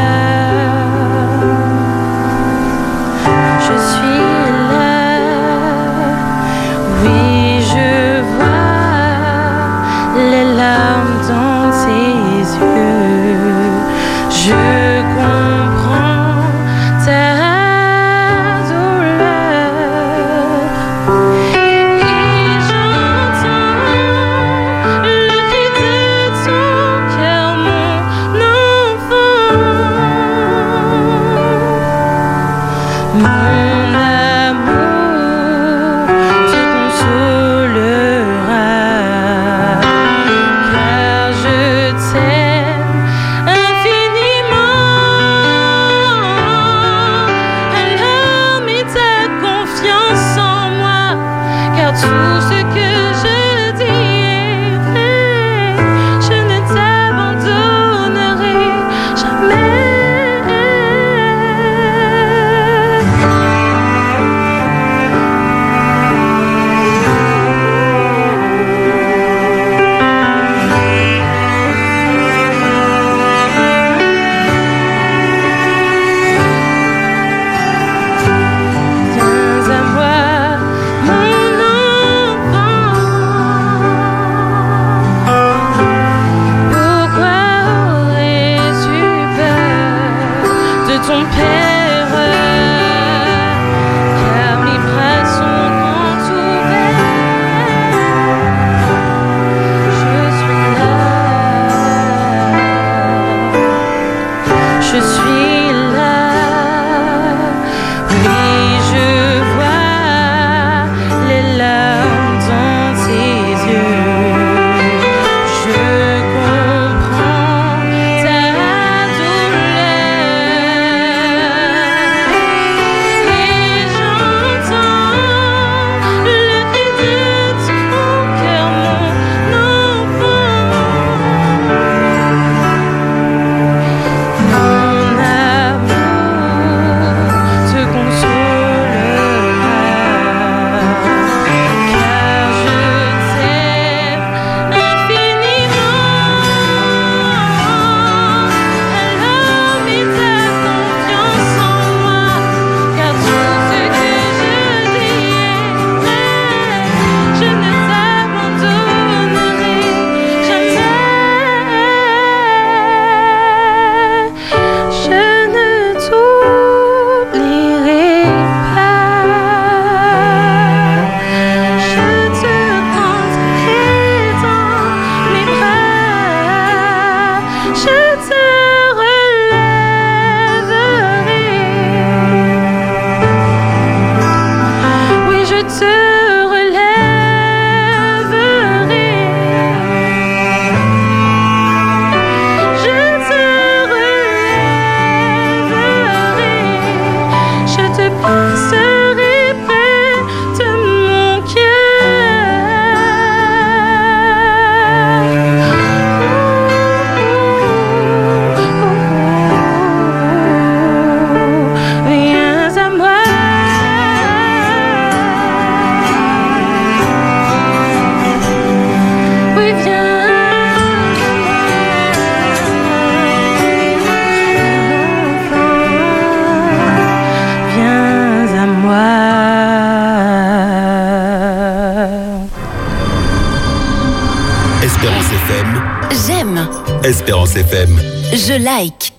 [237.45, 238.01] Espérance.
[238.33, 239.13] Je like.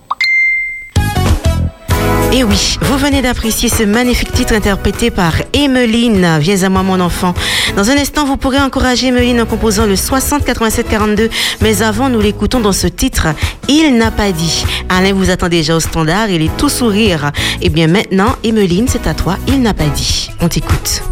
[2.32, 6.38] Et oui, vous venez d'apprécier ce magnifique titre interprété par Emeline.
[6.40, 7.34] Viens à moi mon enfant.
[7.76, 11.30] Dans un instant, vous pourrez encourager Emeline en composant le 60 87 42.
[11.60, 13.28] Mais avant, nous l'écoutons dans ce titre.
[13.68, 14.64] Il n'a pas dit.
[14.88, 16.28] Alain vous attend déjà au standard.
[16.28, 17.30] Il est tout sourire.
[17.62, 19.38] Et bien maintenant, Emeline, c'est à toi.
[19.46, 20.30] Il n'a pas dit.
[20.40, 21.02] On t'écoute.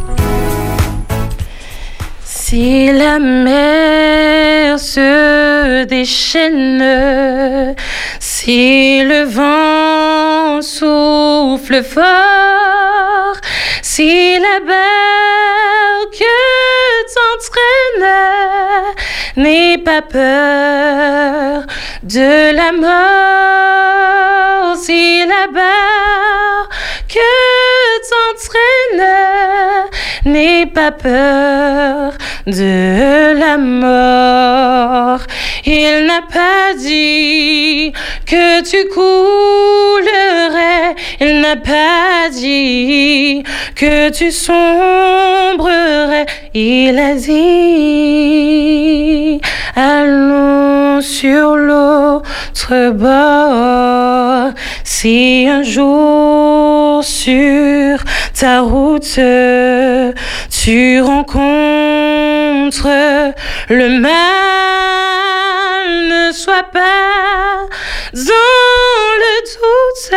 [2.55, 7.75] Si la mer se déchaîne,
[8.21, 13.39] si le vent souffle fort,
[13.83, 16.23] si la barque
[17.13, 18.07] t'entraîne,
[19.37, 21.65] n'aie pas peur
[22.05, 24.77] de la mort.
[24.77, 27.19] Si la barque
[28.09, 29.05] t'entraîne,
[30.25, 32.13] n'aie pas peur
[32.47, 35.21] de la mort.
[35.67, 37.93] Il n'a pas dit
[38.27, 40.95] que tu coulerais.
[41.21, 43.43] Il n'a pas dit
[43.75, 46.27] que tu sombrerais.
[46.55, 49.41] Il a dit,
[49.75, 54.53] allons sur l'autre bord.
[54.85, 57.99] Si un jour sur
[58.39, 59.19] ta route
[60.51, 62.89] tu rencontres
[63.69, 64.13] le mal,
[66.09, 67.69] ne sois pas
[68.13, 70.15] dans le doute.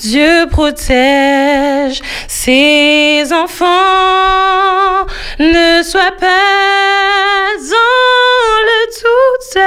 [0.00, 5.06] Dieu protège ses enfants,
[5.38, 9.58] ne sois pas dans le doute.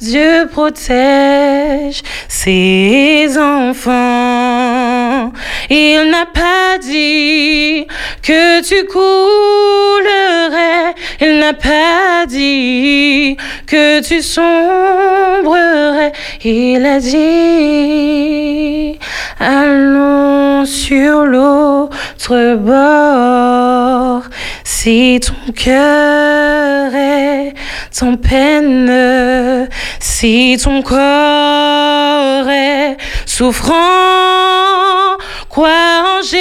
[0.00, 5.32] Dieu protège ses enfants.
[5.68, 7.49] Il n'a pas dit
[8.30, 10.94] que tu coulerais.
[11.20, 16.12] Il n'a pas dit que tu sombrerais.
[16.44, 18.96] Il a dit,
[19.40, 24.22] allons sur l'autre bord.
[24.62, 27.52] Si ton cœur est
[28.00, 29.68] en peine,
[29.98, 35.18] si ton corps est souffrant,
[35.50, 36.38] crois en Jésus,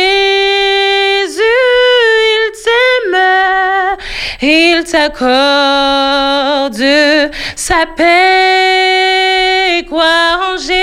[2.36, 3.20] il t'aime,
[4.42, 5.26] il t'accorde
[7.56, 10.78] sa paix, crois en Jésus,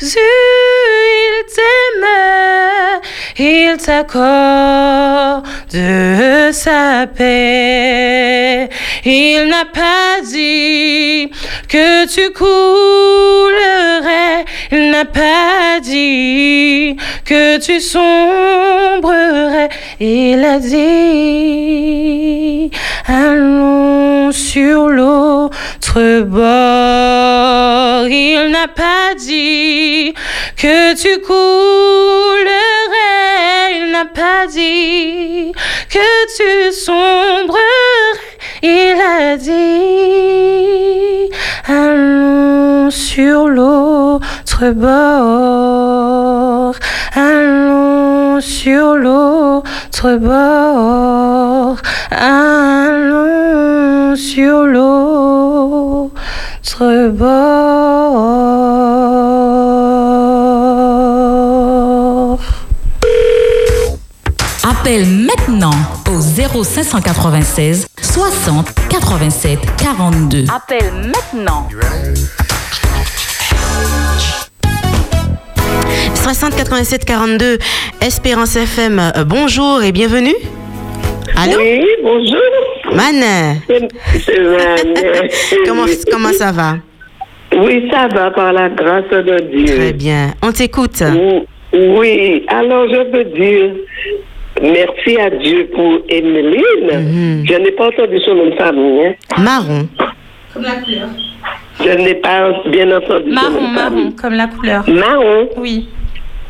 [0.00, 2.08] il t'aime,
[3.38, 5.46] il t'accorde
[6.52, 8.68] sa paix.
[9.04, 11.30] Il n'a pas dit
[11.68, 14.44] que tu coulerais.
[14.70, 19.68] Il n'a pas dit que tu sombrerais.
[20.00, 22.70] Il a dit,
[23.06, 28.08] allons sur l'autre bord.
[28.08, 30.14] Il n'a pas dit
[30.56, 31.34] que tu coulerais.
[33.76, 35.52] Il n'a pas dit
[35.90, 37.58] que tu sombrerais.
[38.62, 41.28] Il a dit,
[41.66, 46.74] allons sur l'autre bord.
[47.14, 51.76] Allons sur l'autre bord.
[52.10, 56.10] Allons sur l'autre
[57.08, 57.43] bord.
[64.84, 65.70] Appelle maintenant
[66.10, 70.44] au 0596 60 87 42.
[70.54, 71.66] Appelle maintenant.
[76.14, 77.58] 60 87 42
[78.02, 78.98] Espérance FM.
[78.98, 80.34] euh, bonjour et bienvenue.
[81.34, 81.56] Allô?
[81.60, 82.94] Oui, bonjour.
[82.94, 83.24] Man,
[83.66, 86.74] C'est comment, comment ça va?
[87.56, 89.76] Oui, ça va par la grâce de Dieu.
[89.76, 90.34] Très bien.
[90.42, 91.02] On t'écoute.
[91.72, 93.70] Oui, alors je veux dire
[94.62, 96.90] merci à Dieu pour Emeline.
[96.92, 97.44] Mhm.
[97.48, 99.06] Je n'ai pas entendu son nom de famille.
[99.06, 99.14] hein.
[99.38, 99.88] Marron.
[101.80, 104.14] Je n'ai pas bien entendu son Marron, nom de marron, famille.
[104.16, 104.84] comme la couleur.
[104.88, 105.48] Marron?
[105.56, 105.88] Oui.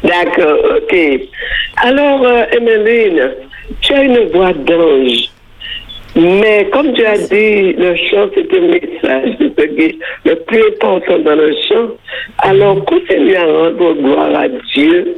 [0.02, 0.96] D'accord, ok.
[1.82, 3.30] Alors, euh, Emeline,
[3.80, 5.30] tu as une voix d'ange.
[6.16, 10.36] Mais comme tu as dit, le chant, c'est un message, c'est ce qui est le
[10.36, 11.88] plus important dans le chant.
[12.38, 15.16] Alors, continue à rendre gloire à Dieu.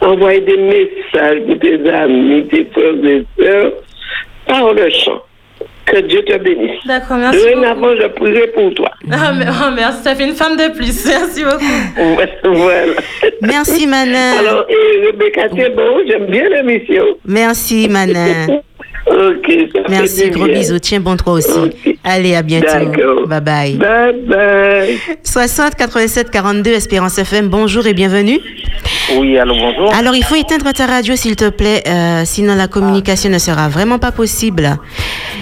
[0.00, 3.72] Envoyer des messages pour tes amis, tes frères et sœurs,
[4.46, 5.22] par le chant.
[5.84, 6.78] Que Dieu te bénisse.
[6.86, 7.38] D'accord, merci.
[7.40, 8.90] Dorénavant, je prierai pour toi.
[9.10, 11.04] Ah, mais- oh, merci, ça fait une femme de plus.
[11.06, 12.54] Merci beaucoup.
[12.56, 12.92] voilà.
[13.42, 14.38] Merci, Manin.
[14.38, 17.04] Alors, et Rebecca, c'est bon, j'aime bien l'émission.
[17.26, 18.46] Merci, Manin.
[19.04, 20.54] Ok, ça Merci, gros bien.
[20.54, 20.78] bisous.
[20.78, 21.50] Tiens bon toi aussi.
[21.58, 21.91] Ok.
[22.04, 22.66] Allez, à bientôt.
[22.66, 23.26] D'accord.
[23.28, 23.76] Bye bye.
[23.76, 24.98] Bye bye.
[25.22, 28.40] 60 87 42 Espérance FM, bonjour et bienvenue.
[29.16, 29.94] Oui, allô, bonjour.
[29.94, 33.68] Alors, il faut éteindre ta radio, s'il te plaît, euh, sinon la communication ne sera
[33.68, 34.76] vraiment pas possible.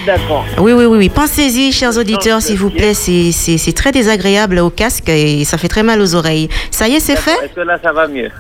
[0.07, 0.45] D'accord.
[0.59, 1.09] Oui, oui, oui, oui.
[1.09, 2.95] Pensez-y, chers auditeurs, s'il vous plaît.
[2.95, 6.49] C'est- C'est c'est très désagréable au casque et ça fait très mal aux oreilles.
[6.71, 7.33] Ça y est, c'est fait?
[7.45, 8.31] Est-ce que là, ça va mieux?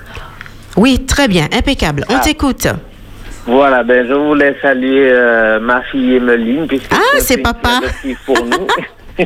[0.77, 2.05] Oui, très bien, impeccable.
[2.11, 2.21] On Ah.
[2.21, 2.67] t'écoute.
[3.47, 6.67] Voilà, ben je voulais saluer euh, ma fille Emeline.
[6.67, 7.81] puisque Ah, c'est papa.
[8.27, 8.67] pour nous.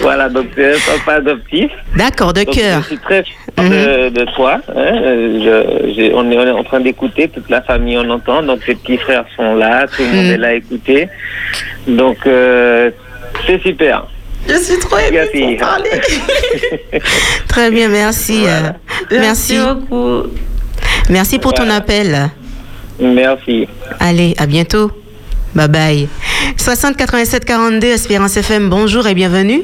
[0.00, 1.70] voilà, donc c'est un papa adoptif.
[1.96, 2.82] D'accord, de cœur.
[2.82, 4.60] Je suis très fier de, de toi.
[4.68, 4.92] hein.
[4.94, 8.42] Je- j'ai- on, est, on est en train d'écouter, toute la famille on entend.
[8.42, 10.32] Donc tes petits frères sont là, tout le monde Mhm.
[10.32, 11.08] est là à écouter.
[11.86, 12.90] Donc euh,
[13.46, 14.06] c'est super.
[14.48, 15.90] Je suis trop Merci, émue pour parler.
[17.48, 18.44] Très bien, merci.
[18.46, 18.70] euh,
[19.10, 19.58] merci.
[19.58, 20.28] beaucoup.
[21.10, 22.30] Merci pour ton appel.
[23.00, 23.68] Merci.
[24.00, 24.90] Allez, à bientôt.
[25.54, 26.08] Bye bye.
[26.56, 29.62] 60 87 42 Espérance FM, bonjour et bienvenue.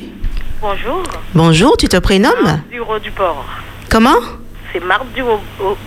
[0.61, 1.03] Bonjour,
[1.35, 3.45] Bonjour, tu te prénommes du Haut du Port.
[3.91, 4.17] Comment
[4.73, 5.21] C'est Marthe du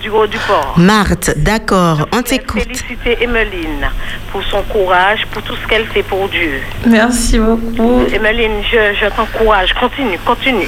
[0.01, 0.73] du du Port.
[0.77, 2.61] Marthe, d'accord, on t'écoute.
[2.61, 3.89] Féliciter Emeline
[4.31, 6.61] pour son courage, pour tout ce qu'elle fait pour Dieu.
[6.85, 8.03] Merci beaucoup.
[8.13, 10.67] Emeline, je, je t'encourage, continue, continue.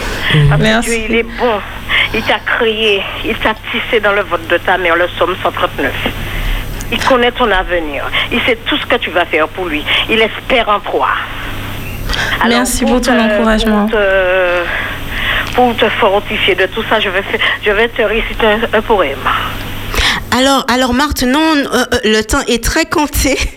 [0.50, 0.90] Parce que Merci.
[0.90, 1.60] Dieu, il est bon.
[2.16, 5.92] Il t'a créé, il t'a tissé dans le ventre de ta mère, le psaume 139.
[6.92, 8.04] Il connaît ton avenir.
[8.32, 9.84] Il sait tout ce que tu vas faire pour lui.
[10.10, 11.10] Il espère en toi.
[12.48, 13.88] Merci pour ton te- encouragement.
[13.88, 18.46] Pour te, pour te fortifier de tout ça, je vais, faire- je vais te réciter
[18.46, 19.18] un, un poème.
[20.38, 21.64] Alors, alors Marthe, non, euh,
[21.94, 23.38] euh, le temps est très compté.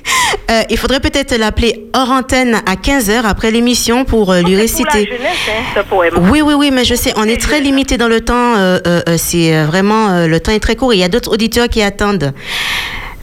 [0.50, 4.82] Euh, il faudrait peut-être l'appeler hors antenne à 15h après l'émission pour euh, lui C'est
[4.82, 5.16] pour la réciter.
[5.16, 6.14] jeunesse, hein, ce poème.
[6.30, 8.54] Oui, oui, oui, mais je sais, on est très limité dans le temps.
[8.56, 10.94] euh, euh, euh, c'est vraiment, euh, le temps est très court.
[10.94, 12.32] Il y a d'autres auditeurs qui attendent.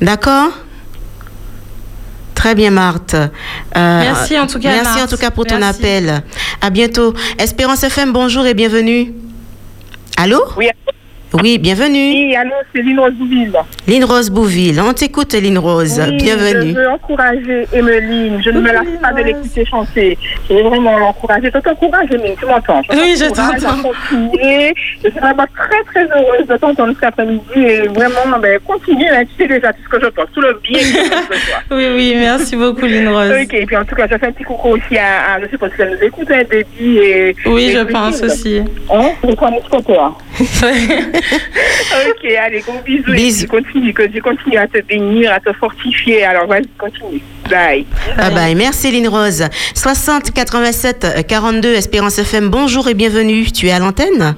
[0.02, 0.52] D'accord?
[2.36, 3.16] Très bien, Marthe.
[3.16, 3.30] Euh,
[3.76, 5.80] Merci en tout cas, Merci en tout cas pour ton Merci.
[5.82, 6.24] appel.
[6.62, 7.14] À bientôt.
[7.38, 9.12] Espérance FM, bonjour et bienvenue.
[10.16, 10.41] Allô?
[10.58, 10.70] Oui,
[11.32, 12.11] Oui, bienvenue.
[12.11, 13.51] oui, allô, c'est Lino Bouville.
[13.88, 16.01] Lynn Rose Bouville, on t'écoute, Lynn Rose.
[16.09, 16.71] Oui, bienvenue.
[16.71, 18.41] Je veux encourager Emeline.
[18.43, 20.17] Je ne me lasse pas de l'écouter chanter.
[20.49, 21.51] Je veux vraiment l'encourager.
[21.53, 23.91] Je t'encourage, Emeline, tu m'entends Oui, je t'entends.
[24.11, 27.43] Je suis vraiment très, très heureuse de t'entendre cet après-midi.
[27.57, 29.05] Et vraiment, ben, continue.
[29.11, 31.30] hein, Tu sais déjà tout ce que je pense, tout le bien que je pense
[31.30, 31.59] de toi.
[31.77, 33.32] Oui, oui, merci beaucoup, Lynn Rose.
[33.43, 35.45] Ok, et puis en tout cas, je fais un petit coucou aussi à, à je
[35.51, 37.36] sais pas si elle nous écoute, hein, Déby et.
[37.45, 37.93] Oui, et je Christine.
[37.93, 38.61] pense aussi.
[38.91, 40.17] Hein, c'est quoi mon scooter
[41.20, 43.11] Ok, allez, gros bisous.
[43.11, 43.47] Bisous.
[43.47, 46.24] Continue, que Dieu continue à te bénir, à te fortifier.
[46.24, 47.22] Alors, vas-y, continue.
[47.49, 47.86] Bye.
[48.17, 48.55] Bye bye.
[48.55, 49.47] Merci Lynn Rose.
[49.76, 53.45] 60 87 euh, 42 Espérance FM, bonjour et bienvenue.
[53.51, 54.36] Tu es à l'antenne?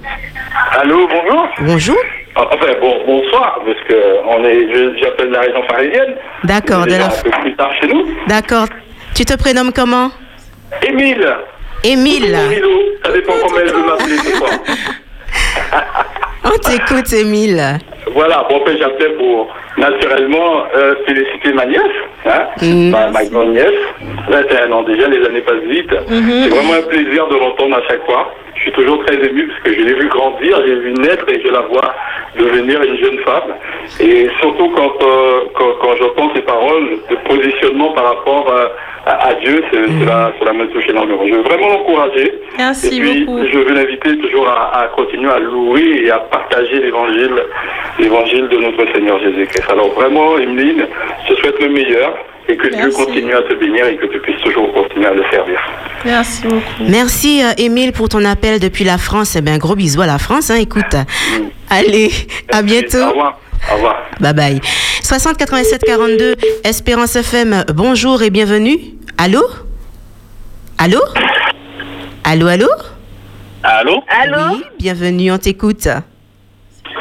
[0.79, 1.47] Allô, bonjour.
[1.61, 1.97] Bonjour.
[2.35, 6.15] Ah, Enfin, bon, bonsoir, parce que on est, j'appelle la région parisienne.
[6.45, 8.05] D'accord, C'est de la- un peu plus tard chez nous.
[8.27, 8.67] D'accord.
[9.13, 10.09] Tu te prénommes comment?
[10.87, 11.27] Émile.
[11.83, 12.37] Émile.
[12.45, 12.69] Ou Milo,
[13.03, 14.51] ça dépend comment elle veut m'appeler ce soir.
[16.43, 17.61] On t'écoute, Émile.
[18.13, 21.81] Voilà, bon, ben, j'appelais pour naturellement euh, féliciter ma nièce,
[22.25, 22.89] hein, Mm.
[22.89, 23.67] ma, ma grande nièce,
[24.29, 25.91] 21 ans déjà, les années passent vite.
[26.09, 26.43] Mhm.
[26.43, 28.33] C'est vraiment un plaisir de l'entendre à chaque fois.
[28.63, 31.41] Je suis toujours très ému parce que je l'ai vu grandir, j'ai vu naître et
[31.41, 31.95] je la vois
[32.37, 33.55] devenir une jeune femme.
[33.99, 38.67] Et surtout quand, euh, quand, quand j'entends ces paroles de positionnement par rapport euh,
[39.07, 39.87] à, à Dieu, c'est-
[40.39, 41.23] cela, me touche énormément.
[41.27, 42.33] Je veux vraiment l'encourager.
[42.59, 43.43] Merci et puis, beaucoup.
[43.51, 47.33] je veux l'inviter toujours à, à continuer à louer et à partager l'évangile,
[47.97, 49.71] l'évangile de notre Seigneur Jésus-Christ.
[49.71, 50.85] Alors vraiment, Emeline,
[51.27, 52.13] je te souhaite le meilleur
[52.47, 53.05] et que Dieu Merci.
[53.05, 55.59] continue à te bénir et que tu puisses toujours continuer à le servir.
[56.05, 56.61] Merci beaucoup.
[56.87, 59.35] Merci euh, Émile pour ton appel depuis la France.
[59.35, 60.49] Eh bien, gros bisous à la France.
[60.49, 60.95] Hein, écoute.
[61.69, 62.11] Allez,
[62.51, 62.97] à bientôt.
[63.03, 63.39] Au revoir.
[63.71, 63.95] Au revoir.
[64.19, 64.61] Bye bye.
[65.03, 68.77] 60 87 42 Espérance FM, bonjour et bienvenue.
[69.17, 69.43] Allô
[70.77, 70.99] Allô?
[72.23, 72.67] Allô, allô
[73.63, 74.03] Allô?
[74.07, 74.55] Allô?
[74.55, 75.87] Oui, bienvenue, on t'écoute.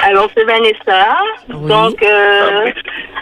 [0.03, 1.19] Alors, c'est Vanessa.
[1.49, 1.69] Oui.
[1.69, 2.71] Donc, euh,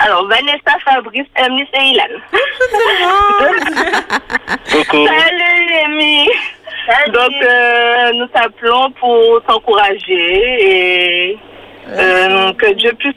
[0.00, 2.04] alors, Vanessa, Fabrice, Emily et Ilan.
[4.70, 5.06] Coucou.
[5.06, 6.28] Salut, Amy.
[7.12, 11.38] Donc, euh, nous t'appelons pour t'encourager et
[11.90, 13.14] euh, que Dieu puisse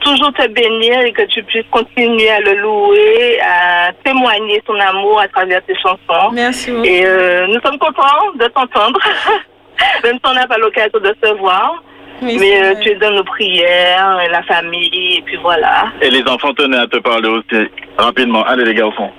[0.00, 5.20] toujours te bénir et que tu puisses continuer à le louer, à témoigner son amour
[5.20, 6.30] à travers tes chansons.
[6.32, 6.84] Merci beaucoup.
[6.84, 9.00] Et euh, nous sommes contents de t'entendre,
[10.04, 11.82] même si on n'a pas l'occasion de se voir.
[12.22, 15.86] Mais euh, tu es dans nos prières, et la famille, et puis voilà.
[16.00, 17.68] Et les enfants tenaient à te parler aussi
[17.98, 18.42] rapidement.
[18.44, 19.10] Allez les garçons.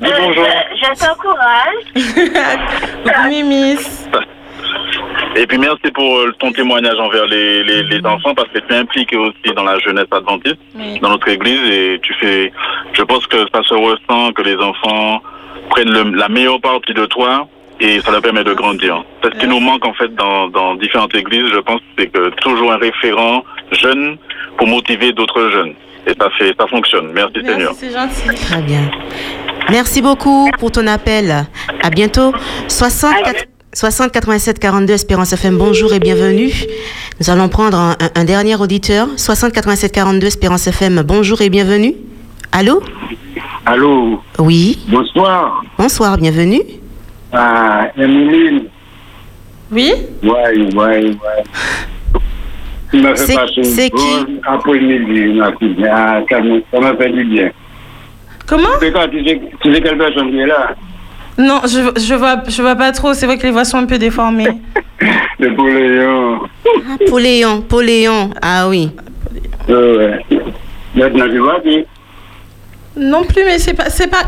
[0.00, 0.46] Dis bonjour.
[0.74, 1.84] je t'encourage.
[3.04, 4.06] Coucou, Mimis.
[5.36, 8.72] Et puis merci pour euh, ton témoignage envers les, les, les enfants parce que tu
[8.74, 10.98] es impliqué aussi dans la jeunesse adventiste, Oui.
[11.00, 12.52] dans notre église et tu fais
[12.94, 15.22] je pense que ça se ressent que les enfants
[15.70, 17.46] prennent le- la meilleure partie de toi
[17.80, 19.02] et ça leur permet de grandir.
[19.24, 22.72] Ce qui nous manque en fait dans, dans différentes églises, je pense, c'est que toujours
[22.72, 24.16] un référent jeune
[24.56, 25.72] pour motiver d'autres jeunes.
[26.06, 27.10] Et ça fait, ça fonctionne.
[27.12, 27.72] Merci, Seigneur.
[27.76, 28.26] C'est gentil.
[28.46, 28.90] Très bien.
[29.70, 31.46] Merci beaucoup pour ton appel.
[31.82, 32.32] À bientôt.
[32.68, 33.12] 60,
[33.74, 36.50] 60 87 42 Espérance FM, bonjour et bienvenue.
[37.20, 39.08] Nous allons prendre un, un- un dernier auditeur.
[39.16, 41.94] 60 87 42 Espérance FM, bonjour et bienvenue.
[42.52, 42.82] Allô?
[43.66, 44.20] Allô?
[44.38, 44.78] Oui.
[44.88, 45.62] Bonsoir.
[45.78, 46.62] Bonsoir, bienvenue.
[47.32, 48.64] Ah, Emeline.
[49.70, 49.92] Oui?
[50.22, 51.14] Ouais, ouais, ouais.
[52.90, 55.40] Tu m'as fait passer c'est une bonne après-midi.
[55.88, 57.50] Ah, ça m'a fait du bien.
[58.46, 58.68] Comment?
[58.80, 60.74] C'est tu sais, tu sais quelle personne qui est là?
[61.38, 63.14] Non, je, je, vois, je vois pas trop.
[63.14, 64.48] C'est vrai que les voix sont un peu déformées.
[65.38, 66.40] Le Poléon.
[66.66, 68.30] Ah, Pauléon, Pauléon.
[68.42, 68.90] Ah oui.
[69.68, 70.24] Ouais, ouais.
[70.94, 71.60] Maintenant, tu vois,
[72.96, 74.24] Non plus, mais c'est pas, c'est pas,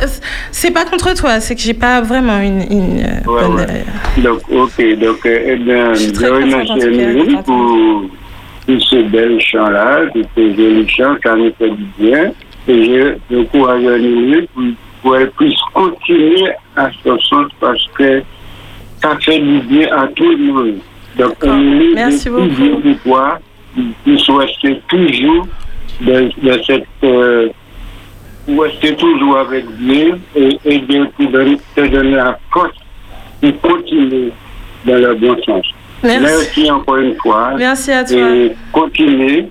[0.53, 1.41] c'est pas contre toi.
[1.41, 2.63] C'est que j'ai pas vraiment une.
[2.71, 3.67] une euh, Ouais, bonne, ouais.
[4.19, 8.05] euh, Donc, ok, donc, eh bien, contente, remercie en tout cas, Emeline pour
[10.37, 12.33] ces jolis chants, ça nous fait du bien.
[12.69, 14.63] Et je je encourage Emeline pour,
[15.03, 18.23] pour qu'elle puisse continuer à ce sens parce que
[19.03, 20.75] ça fait du bien à tout le monde.
[21.19, 22.47] Donc, Emeline, Merci beaucoup.
[22.47, 23.39] toujours pour toi,
[24.05, 24.47] tu sois
[24.89, 25.47] toujours
[26.03, 26.85] dans, dans cette.
[27.03, 27.49] Euh,
[28.47, 32.75] pour rester toujours avec Dieu et, et Dieu te donne, te donne la force
[33.41, 34.33] pour continuer
[34.85, 35.65] dans le bon sens.
[36.03, 36.71] Merci.
[36.71, 37.53] encore une fois.
[37.57, 38.17] Merci à toi.
[38.35, 39.47] Et continue.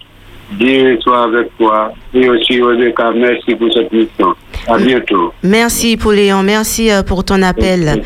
[0.59, 1.93] Dieu soit avec toi.
[2.13, 4.33] Et aussi, Rebecca, merci pour cette mission.
[4.67, 5.33] À bientôt.
[5.43, 8.03] Merci Pauléon, merci euh, pour ton appel.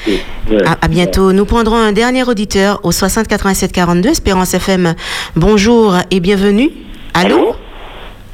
[0.64, 1.34] À, à bientôt.
[1.34, 4.94] Nous prendrons un dernier auditeur au 60 87 42 Espérance FM.
[5.36, 6.70] Bonjour et bienvenue.
[7.16, 7.56] Allô?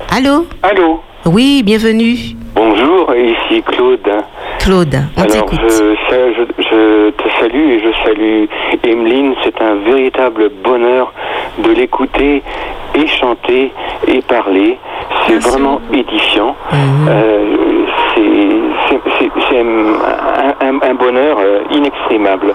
[0.10, 0.46] Allô?
[0.62, 1.00] Allô?
[1.26, 2.36] Oui, bienvenue.
[2.64, 4.08] Bonjour, ici Claude.
[4.60, 5.96] Claude, on Alors, je,
[6.60, 8.46] je te salue et je salue
[8.84, 9.34] Emeline.
[9.44, 11.12] C'est un véritable bonheur
[11.58, 12.44] de l'écouter
[12.96, 13.72] et chanter
[14.08, 14.78] et parler.
[15.28, 16.56] C'est vraiment édifiant.
[17.08, 17.56] Euh,
[18.16, 18.22] c'est-
[19.54, 22.54] un, un- un bonheur euh, inexprimable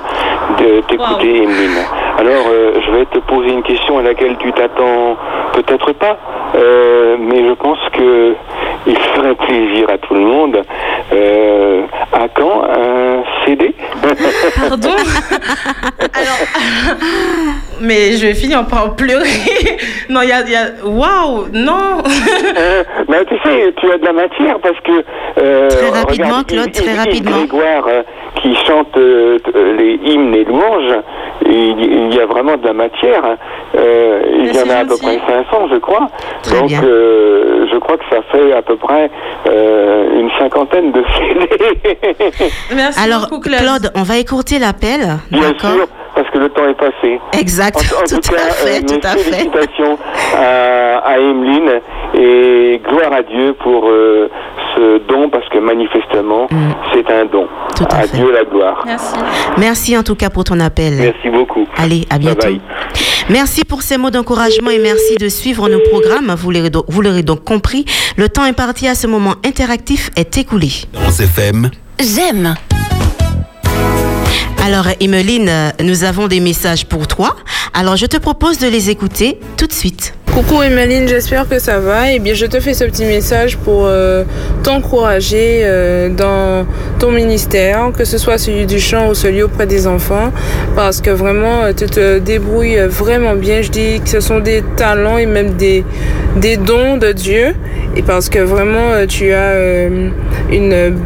[0.59, 1.79] de t'écouter, Emeline.
[2.19, 5.17] Alors, euh, je vais te poser une question à laquelle tu t'attends
[5.53, 6.17] peut-être pas,
[6.55, 8.35] euh, mais je pense que
[8.87, 10.63] il ferait plaisir à tout le monde.
[11.13, 11.83] Euh,
[12.13, 13.75] à quand un CD
[14.69, 14.89] Pardon?
[16.15, 16.39] Alors,
[17.81, 19.79] mais je vais finir par pleurer.
[20.09, 22.03] Non, il y a, il y a- waouh, non.
[22.57, 25.05] Euh, mais tu sais, tu as de la matière parce que.
[25.39, 27.37] euh, Très rapidement, regarde, Claude, Yves- très Yves rapidement.
[27.39, 28.03] Grégoire euh,
[28.43, 29.39] qui chante euh,
[29.79, 30.95] les hymnes et louanges,
[31.47, 33.23] il, il y a vraiment de la matière.
[33.77, 36.09] Euh, il y en a à peu près 500, je crois.
[36.51, 39.11] Donc, euh, je crois que ça fait à peu près
[39.49, 41.49] euh, une cinquantaine de CD.
[42.75, 45.01] Merci Alors, Claude, on va écourter l'appel.
[45.31, 45.87] Bien D'accord
[46.37, 47.21] que le temps est passé.
[47.39, 49.19] Exact, En, en tout tout, à cas, fait, euh, tout mes à fait.
[49.33, 49.99] félicitations
[50.37, 51.71] à, à Emeline
[52.15, 54.29] et gloire à Dieu pour euh,
[54.77, 56.49] ce don parce que manifestement
[56.93, 57.47] c'est un don.
[57.91, 58.83] à Dieu la gloire.
[58.87, 59.15] Merci.
[59.59, 60.95] Merci en tout cas pour ton appel.
[60.99, 61.67] Merci beaucoup.
[61.77, 62.47] Allez, à bientôt.
[62.49, 62.61] bye.
[63.31, 66.35] Merci pour ces mots d'encouragement et merci de suivre nos programmes.
[66.37, 66.51] Vous
[67.03, 67.85] l'aurez donc, compris,
[68.17, 70.69] le temps imparti à ce moment interactif est écoulé.
[71.19, 71.71] FM.
[71.99, 72.55] J'aime.
[74.67, 75.49] Alors, Emeline,
[75.81, 77.37] nous avons des messages pour toi.
[77.73, 80.13] Alors, je te propose de les écouter tout de suite.
[80.35, 82.11] Coucou Emeline, j'espère que ça va.
[82.11, 84.25] Et bien, je te fais ce petit message pour euh,
[84.65, 86.67] t'encourager euh, dans
[86.99, 90.33] ton ministère, que ce soit celui du chant ou celui auprès des enfants,
[90.75, 93.63] parce que vraiment, euh, tu te débrouilles vraiment bien.
[93.63, 95.85] Je dis que ce sont des talents et même des,
[96.35, 97.55] des dons de Dieu,
[97.95, 99.87] et parce que vraiment, tu as
[100.51, 100.97] une,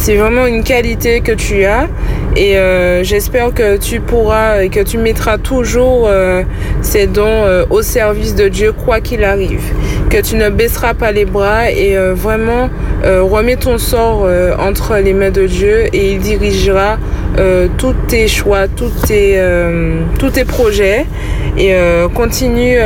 [0.00, 1.86] c'est vraiment une qualité que tu as.
[2.34, 6.42] Et euh, j'espère que tu pourras et que tu mettras toujours euh,
[6.80, 9.62] ces dons euh, au service de Dieu, quoi qu'il arrive.
[10.08, 12.68] Que tu ne baisseras pas les bras et vraiment
[13.04, 14.28] remets ton sort
[14.58, 16.98] entre les mains de Dieu et il dirigera
[17.78, 19.40] tous tes choix, tous tes,
[20.18, 21.06] tous tes projets
[21.56, 21.72] et
[22.12, 22.76] continue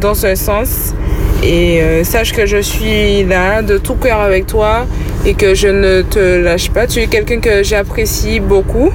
[0.00, 0.94] dans ce sens.
[1.42, 4.86] Et euh, sache que je suis là de tout cœur avec toi
[5.26, 6.86] et que je ne te lâche pas.
[6.86, 8.90] Tu es quelqu'un que j'apprécie beaucoup.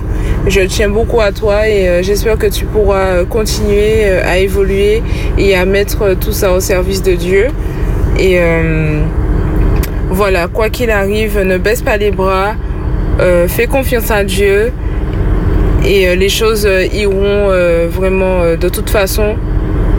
[0.48, 5.04] Je tiens beaucoup à toi et euh, j'espère que tu pourras continuer euh, à évoluer
[5.38, 7.48] et à mettre tout ça au service de Dieu.
[8.18, 8.40] Et
[10.10, 12.56] voilà, quoi qu'il arrive, ne baisse pas les bras,
[13.48, 14.72] fais confiance à Dieu
[15.86, 17.52] et les choses iront
[17.92, 19.36] vraiment de toute façon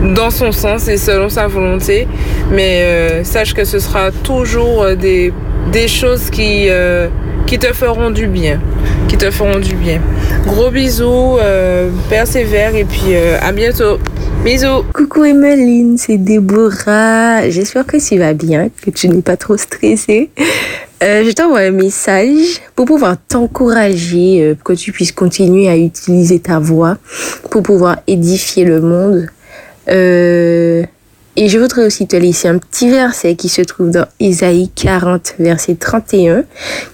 [0.03, 2.07] dans son sens et selon sa volonté.
[2.51, 5.33] Mais euh, sache que ce sera toujours euh, des
[5.71, 7.09] des choses qui, euh,
[7.45, 8.59] qui te feront du bien.
[9.07, 10.01] Qui te feront du bien.
[10.45, 11.37] Gros bisous,
[12.09, 13.97] persévère et puis à bientôt.
[14.43, 14.83] Bisous.
[14.93, 17.49] Coucou Emeline, c'est Déborah.
[17.49, 20.29] J'espère que tu vas bien, que tu n'es pas trop stressée.
[21.03, 26.39] Euh, je t'envoie un message pour pouvoir t'encourager, pour que tu puisses continuer à utiliser
[26.39, 26.97] ta voix
[27.49, 29.27] pour pouvoir édifier le monde.
[29.89, 30.83] Euh,
[31.41, 35.35] et je voudrais aussi te laisser un petit verset qui se trouve dans Isaïe 40,
[35.39, 36.43] verset 31,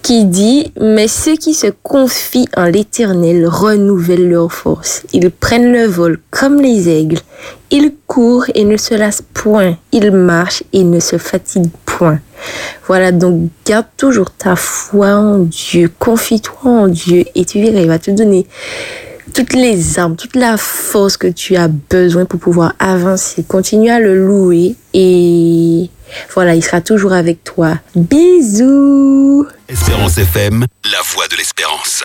[0.03, 5.03] qui dit, Mais ceux qui se confient en l'Éternel renouvellent leur force.
[5.13, 7.21] Ils prennent le vol comme les aigles.
[7.71, 9.77] Ils courent et ne se lassent point.
[9.91, 12.19] Ils marchent et ne se fatiguent point.
[12.85, 15.89] Voilà, donc garde toujours ta foi en Dieu.
[15.97, 18.45] Confie-toi en Dieu et tu verras, il va te donner
[19.33, 23.43] toutes les armes, toute la force que tu as besoin pour pouvoir avancer.
[23.43, 25.89] Continue à le louer et
[26.33, 27.79] voilà, il sera toujours avec toi.
[27.95, 32.03] Bisous Espérance FM, la voix de l'espérance.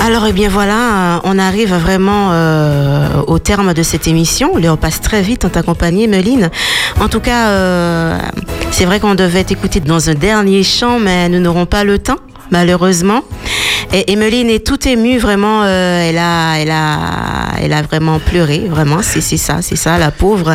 [0.00, 4.56] Alors, eh bien voilà, on arrive vraiment euh, au terme de cette émission.
[4.56, 6.50] Le passe très vite en t'accompagner, Meline.
[7.00, 8.18] En tout cas, euh,
[8.70, 12.18] c'est vrai qu'on devait t'écouter dans un dernier chant, mais nous n'aurons pas le temps,
[12.50, 13.22] malheureusement.
[13.92, 15.62] Et Emeline est tout émue, vraiment.
[15.62, 16.98] euh, elle a, elle a,
[17.62, 18.98] elle a vraiment pleuré, vraiment.
[19.02, 20.54] C'est, ça, c'est ça, la pauvre.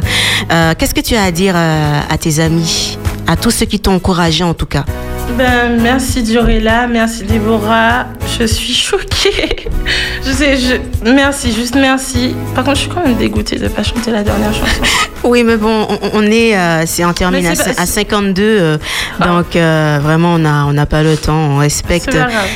[0.51, 2.97] Euh, qu'est-ce que tu as à dire euh, à tes amis,
[3.27, 4.85] à tous ceux qui t'ont encouragé en tout cas
[5.37, 8.05] Ben, merci Diorella, merci Déborah.
[8.39, 9.67] Je suis choquée.
[10.25, 11.09] Je sais, je...
[11.11, 12.33] merci, juste merci.
[12.55, 14.81] Par contre, je suis quand même dégoûtée de ne pas chanter la dernière chanson.
[15.25, 17.85] Oui, mais bon, on, on est, euh, c'est on termine à, c'est cin- pas- à
[17.85, 18.77] 52, euh,
[19.25, 22.09] donc euh, vraiment on n'a on n'a pas le temps, on respecte.
[22.11, 22.47] C'est pas grave.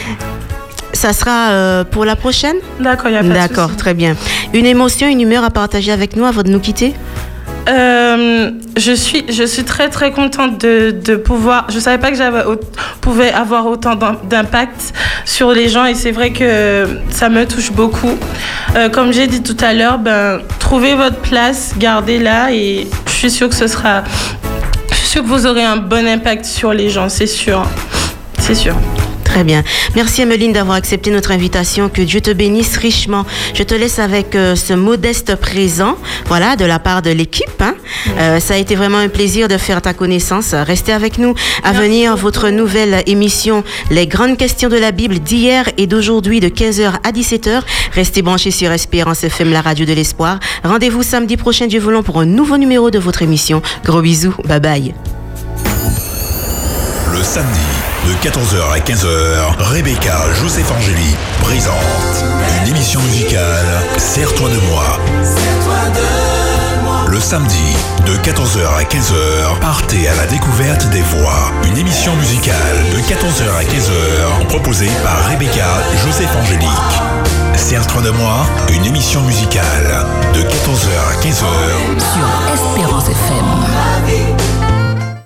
[0.91, 2.55] Ça sera pour la prochaine?
[2.81, 4.15] D'accord, il n'y a pas de D'accord, très bien.
[4.53, 6.93] Une émotion, une humeur à partager avec nous avant de nous quitter?
[7.67, 11.67] Euh, je suis, je suis très très contente de, pouvoir.
[11.69, 12.43] Je savais pas que j'avais
[13.01, 14.93] pouvait avoir autant d'im- d'impact
[15.25, 18.17] sur les gens et c'est vrai que ça me touche beaucoup.
[18.75, 23.31] Euh, comme j'ai dit tout à l'heure, ben trouvez votre place, gardez-la et je suis
[23.31, 24.03] sûre que ce sera.
[24.91, 27.63] Je suis sûre que vous aurez un bon impact sur les gens, c'est sûr,
[28.39, 28.75] c'est sûr.
[29.37, 29.61] Très bien.
[29.93, 31.89] Merci Emeline d'avoir accepté notre invitation.
[31.89, 33.23] Que Dieu te bénisse richement.
[33.53, 37.45] Je te laisse avec euh, ce modeste présent, voilà, de la part de l'équipe.
[37.61, 37.75] hein.
[38.17, 40.55] Euh, ça a été vraiment un plaisir de faire ta connaissance.
[40.55, 41.35] Restez avec nous.
[41.63, 46.47] À venir, votre nouvelle émission, Les grandes questions de la Bible d'hier et d'aujourd'hui de
[46.49, 47.61] 15h à 17h.
[47.93, 50.39] Restez branchés sur Espérance FM, la radio de l'espoir.
[50.63, 53.61] Rendez-vous samedi prochain, Dieu voulant, pour un nouveau numéro de votre émission.
[53.85, 54.33] Gros bisous.
[54.47, 54.95] Bye bye.
[57.13, 57.59] Le samedi,
[58.07, 59.07] de 14h à 15h,
[59.59, 61.73] Rebecca Joseph Angéli présente
[62.61, 63.65] une émission musicale
[63.97, 64.99] Serre-toi de moi.
[67.09, 71.51] Le samedi, de 14h à 15h, partez à la découverte des voix.
[71.65, 75.67] Une émission musicale de 14h à 15h, proposée par Rebecca
[76.05, 76.69] Joseph Angélique.
[77.55, 81.45] Serre-toi de moi, une émission musicale de 14h à 15h
[81.99, 84.56] Sur Espérance FM.